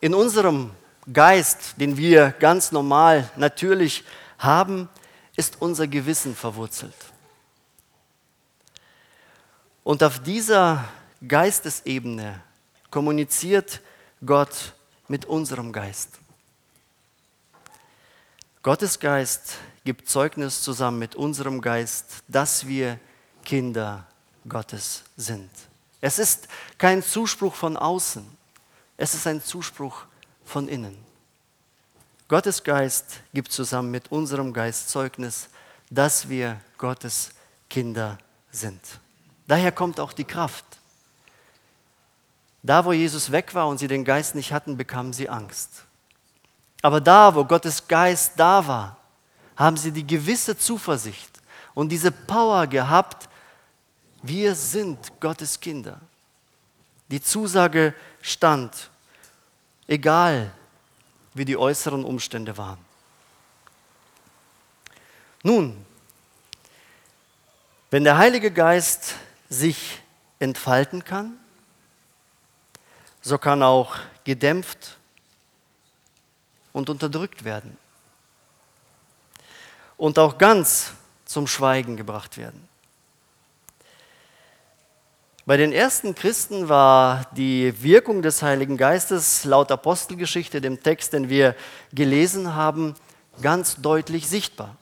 In 0.00 0.14
unserem 0.14 0.70
Geist, 1.12 1.74
den 1.80 1.96
wir 1.96 2.32
ganz 2.38 2.72
normal, 2.72 3.30
natürlich 3.36 4.04
haben, 4.38 4.88
ist 5.36 5.60
unser 5.60 5.86
Gewissen 5.86 6.34
verwurzelt. 6.34 6.94
Und 9.84 10.02
auf 10.02 10.18
dieser 10.22 10.88
Geistesebene 11.26 12.40
kommuniziert 12.90 13.80
Gott 14.24 14.74
mit 15.08 15.24
unserem 15.24 15.72
Geist. 15.72 16.18
Gottes 18.62 19.00
Geist 19.00 19.54
gibt 19.84 20.08
Zeugnis 20.08 20.62
zusammen 20.62 20.98
mit 20.98 21.14
unserem 21.14 21.60
Geist, 21.60 22.22
dass 22.28 22.66
wir 22.66 22.98
Kinder 23.48 24.04
Gottes 24.46 25.04
sind. 25.16 25.48
Es 26.02 26.18
ist 26.18 26.48
kein 26.76 27.02
Zuspruch 27.02 27.54
von 27.54 27.78
außen, 27.78 28.22
es 28.98 29.14
ist 29.14 29.26
ein 29.26 29.42
Zuspruch 29.42 30.04
von 30.44 30.68
innen. 30.68 30.94
Gottes 32.28 32.62
Geist 32.62 33.20
gibt 33.32 33.50
zusammen 33.50 33.90
mit 33.90 34.12
unserem 34.12 34.52
Geist 34.52 34.90
Zeugnis, 34.90 35.48
dass 35.88 36.28
wir 36.28 36.60
Gottes 36.76 37.30
Kinder 37.70 38.18
sind. 38.50 38.82
Daher 39.46 39.72
kommt 39.72 39.98
auch 39.98 40.12
die 40.12 40.24
Kraft. 40.24 40.66
Da, 42.62 42.84
wo 42.84 42.92
Jesus 42.92 43.32
weg 43.32 43.54
war 43.54 43.66
und 43.68 43.78
sie 43.78 43.88
den 43.88 44.04
Geist 44.04 44.34
nicht 44.34 44.52
hatten, 44.52 44.76
bekamen 44.76 45.14
sie 45.14 45.30
Angst. 45.30 45.84
Aber 46.82 47.00
da, 47.00 47.34
wo 47.34 47.46
Gottes 47.46 47.88
Geist 47.88 48.32
da 48.36 48.66
war, 48.66 48.98
haben 49.56 49.78
sie 49.78 49.90
die 49.90 50.06
gewisse 50.06 50.58
Zuversicht 50.58 51.40
und 51.72 51.88
diese 51.88 52.12
Power 52.12 52.66
gehabt, 52.66 53.27
wir 54.22 54.54
sind 54.54 55.20
Gottes 55.20 55.60
Kinder. 55.60 56.00
Die 57.08 57.22
Zusage 57.22 57.94
stand, 58.20 58.90
egal 59.86 60.52
wie 61.34 61.44
die 61.44 61.56
äußeren 61.56 62.04
Umstände 62.04 62.56
waren. 62.56 62.78
Nun, 65.42 65.84
wenn 67.90 68.04
der 68.04 68.18
Heilige 68.18 68.50
Geist 68.50 69.14
sich 69.48 70.00
entfalten 70.38 71.04
kann, 71.04 71.38
so 73.22 73.38
kann 73.38 73.62
auch 73.62 73.96
gedämpft 74.24 74.98
und 76.72 76.90
unterdrückt 76.90 77.44
werden 77.44 77.78
und 79.96 80.18
auch 80.18 80.38
ganz 80.38 80.92
zum 81.24 81.46
Schweigen 81.46 81.96
gebracht 81.96 82.36
werden. 82.36 82.68
Bei 85.48 85.56
den 85.56 85.72
ersten 85.72 86.14
Christen 86.14 86.68
war 86.68 87.24
die 87.34 87.82
Wirkung 87.82 88.20
des 88.20 88.42
Heiligen 88.42 88.76
Geistes 88.76 89.46
laut 89.46 89.72
Apostelgeschichte, 89.72 90.60
dem 90.60 90.82
Text, 90.82 91.14
den 91.14 91.30
wir 91.30 91.56
gelesen 91.94 92.54
haben, 92.54 92.94
ganz 93.40 93.76
deutlich 93.76 94.28
sichtbar. 94.28 94.76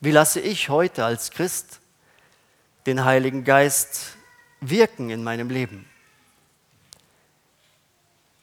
Wie 0.00 0.12
lasse 0.12 0.38
ich 0.38 0.68
heute 0.68 1.04
als 1.04 1.32
Christ 1.32 1.80
den 2.86 3.04
Heiligen 3.04 3.42
Geist 3.42 4.16
wirken 4.60 5.10
in 5.10 5.24
meinem 5.24 5.50
Leben? 5.50 5.84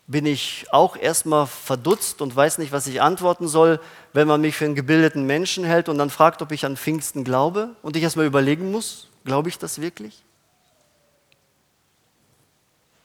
Bin 0.08 0.25
ich 0.25 0.65
auch 0.71 0.97
erstmal 0.97 1.47
verdutzt 1.47 2.21
und 2.21 2.36
weiß 2.36 2.58
nicht, 2.58 2.73
was 2.73 2.88
ich 2.88 3.02
antworten 3.02 3.47
soll, 3.47 3.80
wenn 4.12 4.28
man 4.28 4.41
mich 4.41 4.58
für 4.58 4.65
einen 4.65 4.75
gebildeten 4.75 5.25
Menschen 5.25 5.63
hält 5.63 5.88
und 5.88 5.97
dann 5.97 6.10
fragt, 6.10 6.41
ob 6.41 6.52
ich 6.52 6.65
an 6.65 6.75
Pfingsten 6.75 7.23
glaube 7.23 7.78
und 7.84 7.95
ich 7.95 8.04
erstmal 8.04 8.25
überlegen 8.25 8.69
muss, 8.69 9.09
Glaube 9.24 9.50
ich 9.50 9.58
das 9.58 9.82
wirklich? 9.82 10.24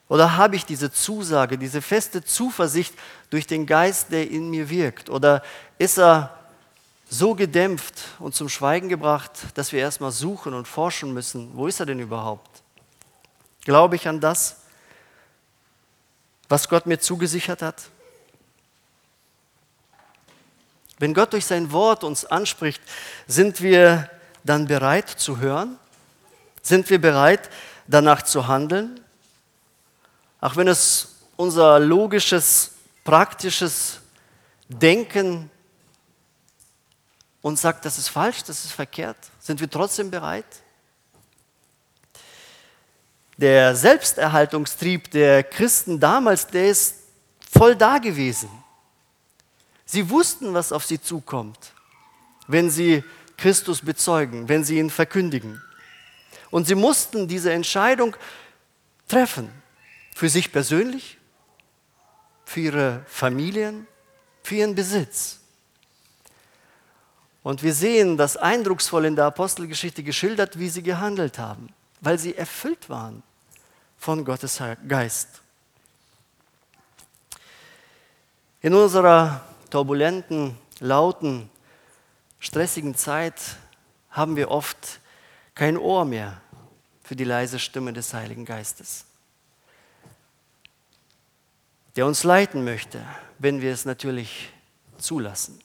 Oder 0.09 0.37
habe 0.37 0.57
ich 0.57 0.67
diese 0.67 0.93
Zusage, 0.93 1.59
diese 1.59 1.81
feste 1.81 2.23
Zuversicht 2.23 2.95
durch 3.31 3.47
den 3.47 3.67
Geist, 3.67 4.13
der 4.13 4.31
in 4.31 4.51
mir 4.51 4.69
wirkt? 4.69 5.11
Oder 5.11 5.43
ist 5.79 5.99
er 5.99 6.39
so 7.09 7.35
gedämpft 7.35 7.95
und 8.19 8.35
zum 8.35 8.49
Schweigen 8.49 8.89
gebracht, 8.89 9.33
dass 9.55 9.73
wir 9.73 9.81
erstmal 9.81 10.13
suchen 10.13 10.55
und 10.55 10.69
forschen 10.69 11.13
müssen, 11.13 11.57
wo 11.57 11.67
ist 11.67 11.81
er 11.81 11.87
denn 11.87 12.01
überhaupt? 12.01 12.63
Glaube 13.65 13.97
ich 13.97 14.07
an 14.07 14.21
das, 14.21 14.63
was 16.49 16.69
Gott 16.69 16.87
mir 16.87 16.99
zugesichert 16.99 17.63
hat? 17.63 17.83
Wenn 20.99 21.15
Gott 21.15 21.33
durch 21.33 21.47
sein 21.47 21.73
Wort 21.73 22.05
uns 22.05 22.25
anspricht, 22.25 22.83
sind 23.27 23.61
wir 23.61 24.11
dann 24.45 24.67
bereit 24.67 25.09
zu 25.09 25.39
hören? 25.39 25.79
Sind 26.65 26.89
wir 26.89 27.01
bereit, 27.01 27.51
danach 27.87 28.23
zu 28.23 28.49
handeln? 28.49 28.99
Auch 30.41 30.57
wenn 30.57 30.67
es 30.67 31.17
unser 31.37 31.79
logisches, 31.79 32.73
praktisches 33.05 34.01
Denken 34.69 35.51
uns 37.43 37.61
sagt, 37.61 37.85
das 37.85 37.99
ist 37.99 38.09
falsch, 38.09 38.43
das 38.45 38.65
ist 38.65 38.73
verkehrt, 38.73 39.19
sind 39.39 39.61
wir 39.61 39.69
trotzdem 39.69 40.11
bereit? 40.11 40.47
Der 43.37 43.77
Selbsterhaltungstrieb 43.77 45.11
der 45.11 45.45
Christen 45.45 46.01
damals, 46.01 46.47
der 46.47 46.69
ist 46.69 47.01
voll 47.53 47.77
da 47.77 47.99
gewesen. 47.99 48.49
Sie 49.85 50.09
wussten, 50.09 50.55
was 50.55 50.73
auf 50.73 50.87
sie 50.87 50.99
zukommt, 50.99 51.75
wenn 52.47 52.71
sie 52.71 53.05
Christus 53.37 53.83
bezeugen, 53.83 54.49
wenn 54.49 54.65
sie 54.65 54.79
ihn 54.79 54.89
verkündigen. 54.89 55.61
Und 56.55 56.69
sie 56.69 56.77
mussten 56.77 57.27
diese 57.27 57.53
Entscheidung 57.53 58.15
treffen. 59.09 59.51
Für 60.15 60.29
sich 60.29 60.53
persönlich, 60.53 61.19
für 62.45 62.61
ihre 62.61 63.03
Familien, 63.09 63.89
für 64.45 64.55
ihren 64.55 64.77
Besitz. 64.77 65.41
Und 67.43 67.65
wir 67.65 67.75
sehen 67.75 68.17
das 68.17 68.37
eindrucksvoll 68.37 69.05
in 69.07 69.17
der 69.17 69.25
Apostelgeschichte 69.25 70.05
geschildert, 70.05 70.57
wie 70.57 70.69
sie 70.69 70.85
gehandelt 70.85 71.41
haben, 71.41 71.71
weil 72.01 72.21
sie 72.21 72.37
erfüllt 72.37 72.89
waren 72.89 73.25
von 73.99 74.25
Gottes 74.25 74.63
Geist. 74.87 75.43
In 78.61 78.75
unserer 78.75 79.41
turbulenten, 79.71 80.57
lauten, 80.79 81.51
stressigen 82.39 82.95
Zeit 82.95 83.41
haben 84.13 84.37
wir 84.37 84.53
oft 84.53 85.01
kein 85.57 85.77
Ohr 85.77 86.05
mehr 86.05 86.41
für 87.05 87.15
die 87.15 87.25
leise 87.25 87.59
Stimme 87.59 87.93
des 87.93 88.15
Heiligen 88.15 88.47
Geistes, 88.47 89.05
der 91.95 92.07
uns 92.07 92.25
leiten 92.25 92.65
möchte, 92.65 93.05
wenn 93.39 93.61
wir 93.61 93.73
es 93.73 93.85
natürlich 93.85 94.51
zulassen. 94.99 95.61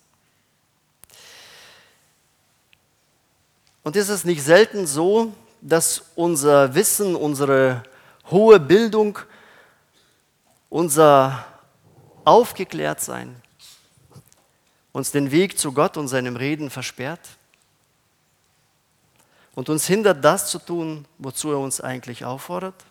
Und 3.84 3.96
ist 3.96 4.10
es 4.10 4.26
nicht 4.26 4.44
selten 4.44 4.86
so, 4.86 5.34
dass 5.62 6.04
unser 6.16 6.76
Wissen, 6.76 7.16
unsere 7.16 7.84
hohe 8.30 8.60
Bildung, 8.60 9.18
unser 10.70 11.46
Aufgeklärtsein 12.26 13.42
uns 14.92 15.12
den 15.12 15.32
Weg 15.32 15.58
zu 15.58 15.72
Gott 15.72 15.96
und 15.96 16.10
seinem 16.10 16.36
Reden 16.36 16.70
versperrt 16.70 17.39
und 19.56 19.70
uns 19.70 19.88
hindert, 19.88 20.24
das 20.24 20.50
zu 20.50 20.60
tun, 20.60 21.06
wozu 21.18 21.52
er 21.52 21.60
uns 21.60 21.82
eigentlich 21.82 22.26
auffordert? 22.26 22.86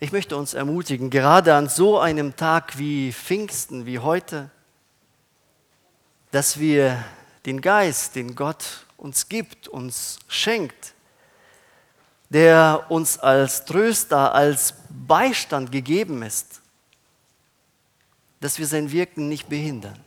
Ich 0.00 0.12
möchte 0.12 0.36
uns 0.36 0.54
ermutigen, 0.54 1.08
gerade 1.08 1.54
an 1.54 1.68
so 1.68 1.98
einem 1.98 2.36
Tag 2.36 2.78
wie 2.78 3.12
Pfingsten, 3.12 3.86
wie 3.86 3.98
heute, 4.00 4.50
dass 6.30 6.58
wir 6.58 7.02
den 7.46 7.60
Geist, 7.60 8.16
den 8.16 8.34
Gott 8.34 8.86
uns 8.96 9.28
gibt, 9.28 9.68
uns 9.68 10.18
schenkt, 10.28 10.94
der 12.28 12.86
uns 12.88 13.18
als 13.18 13.64
Tröster, 13.64 14.34
als 14.34 14.74
Beistand 14.90 15.70
gegeben 15.72 16.22
ist, 16.22 16.60
dass 18.40 18.58
wir 18.58 18.66
sein 18.66 18.90
Wirken 18.90 19.28
nicht 19.28 19.48
behindern, 19.48 19.98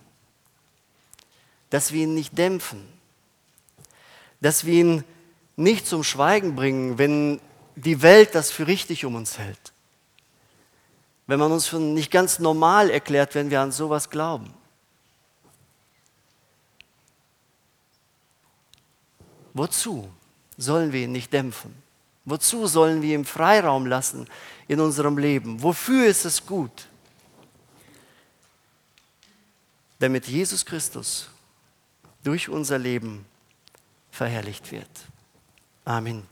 dass 1.70 1.92
wir 1.92 2.04
ihn 2.04 2.14
nicht 2.14 2.38
dämpfen, 2.38 2.97
dass 4.42 4.66
wir 4.66 4.74
ihn 4.74 5.04
nicht 5.56 5.88
zum 5.88 6.04
Schweigen 6.04 6.56
bringen, 6.56 6.98
wenn 6.98 7.42
die 7.76 8.02
Welt 8.02 8.36
das 8.36 8.52
für 8.52 8.68
richtig 8.68 9.06
um 9.06 9.16
uns 9.16 9.38
hält, 9.38 9.74
wenn 11.26 11.40
man 11.40 11.52
uns 11.52 11.68
für 11.68 11.80
nicht 11.80 12.12
ganz 12.12 12.40
normal 12.40 12.90
erklärt, 12.90 13.36
wenn 13.36 13.50
wir 13.50 13.62
an 13.62 13.72
sowas 13.72 14.10
glauben. 14.10 14.54
Wozu 19.54 20.08
sollen 20.58 20.94
wir 20.94 21.02
ihn 21.02 21.12
nicht 21.12 21.34
dämpfen? 21.34 21.74
Wozu 22.26 22.68
sollen 22.68 23.02
wir 23.02 23.16
ihm 23.16 23.26
Freiraum 23.26 23.86
lassen 23.86 24.28
in 24.68 24.80
unserem 24.80 25.18
Leben? 25.18 25.64
Wofür 25.64 26.06
ist 26.06 26.26
es 26.26 26.46
gut? 26.46 26.88
damit 30.00 30.28
Jesus 30.28 30.66
Christus 30.66 31.30
durch 32.24 32.50
unser 32.50 32.78
Leben 32.78 33.26
verherrlicht 34.18 34.72
wird. 34.72 34.90
Amen. 35.86 36.28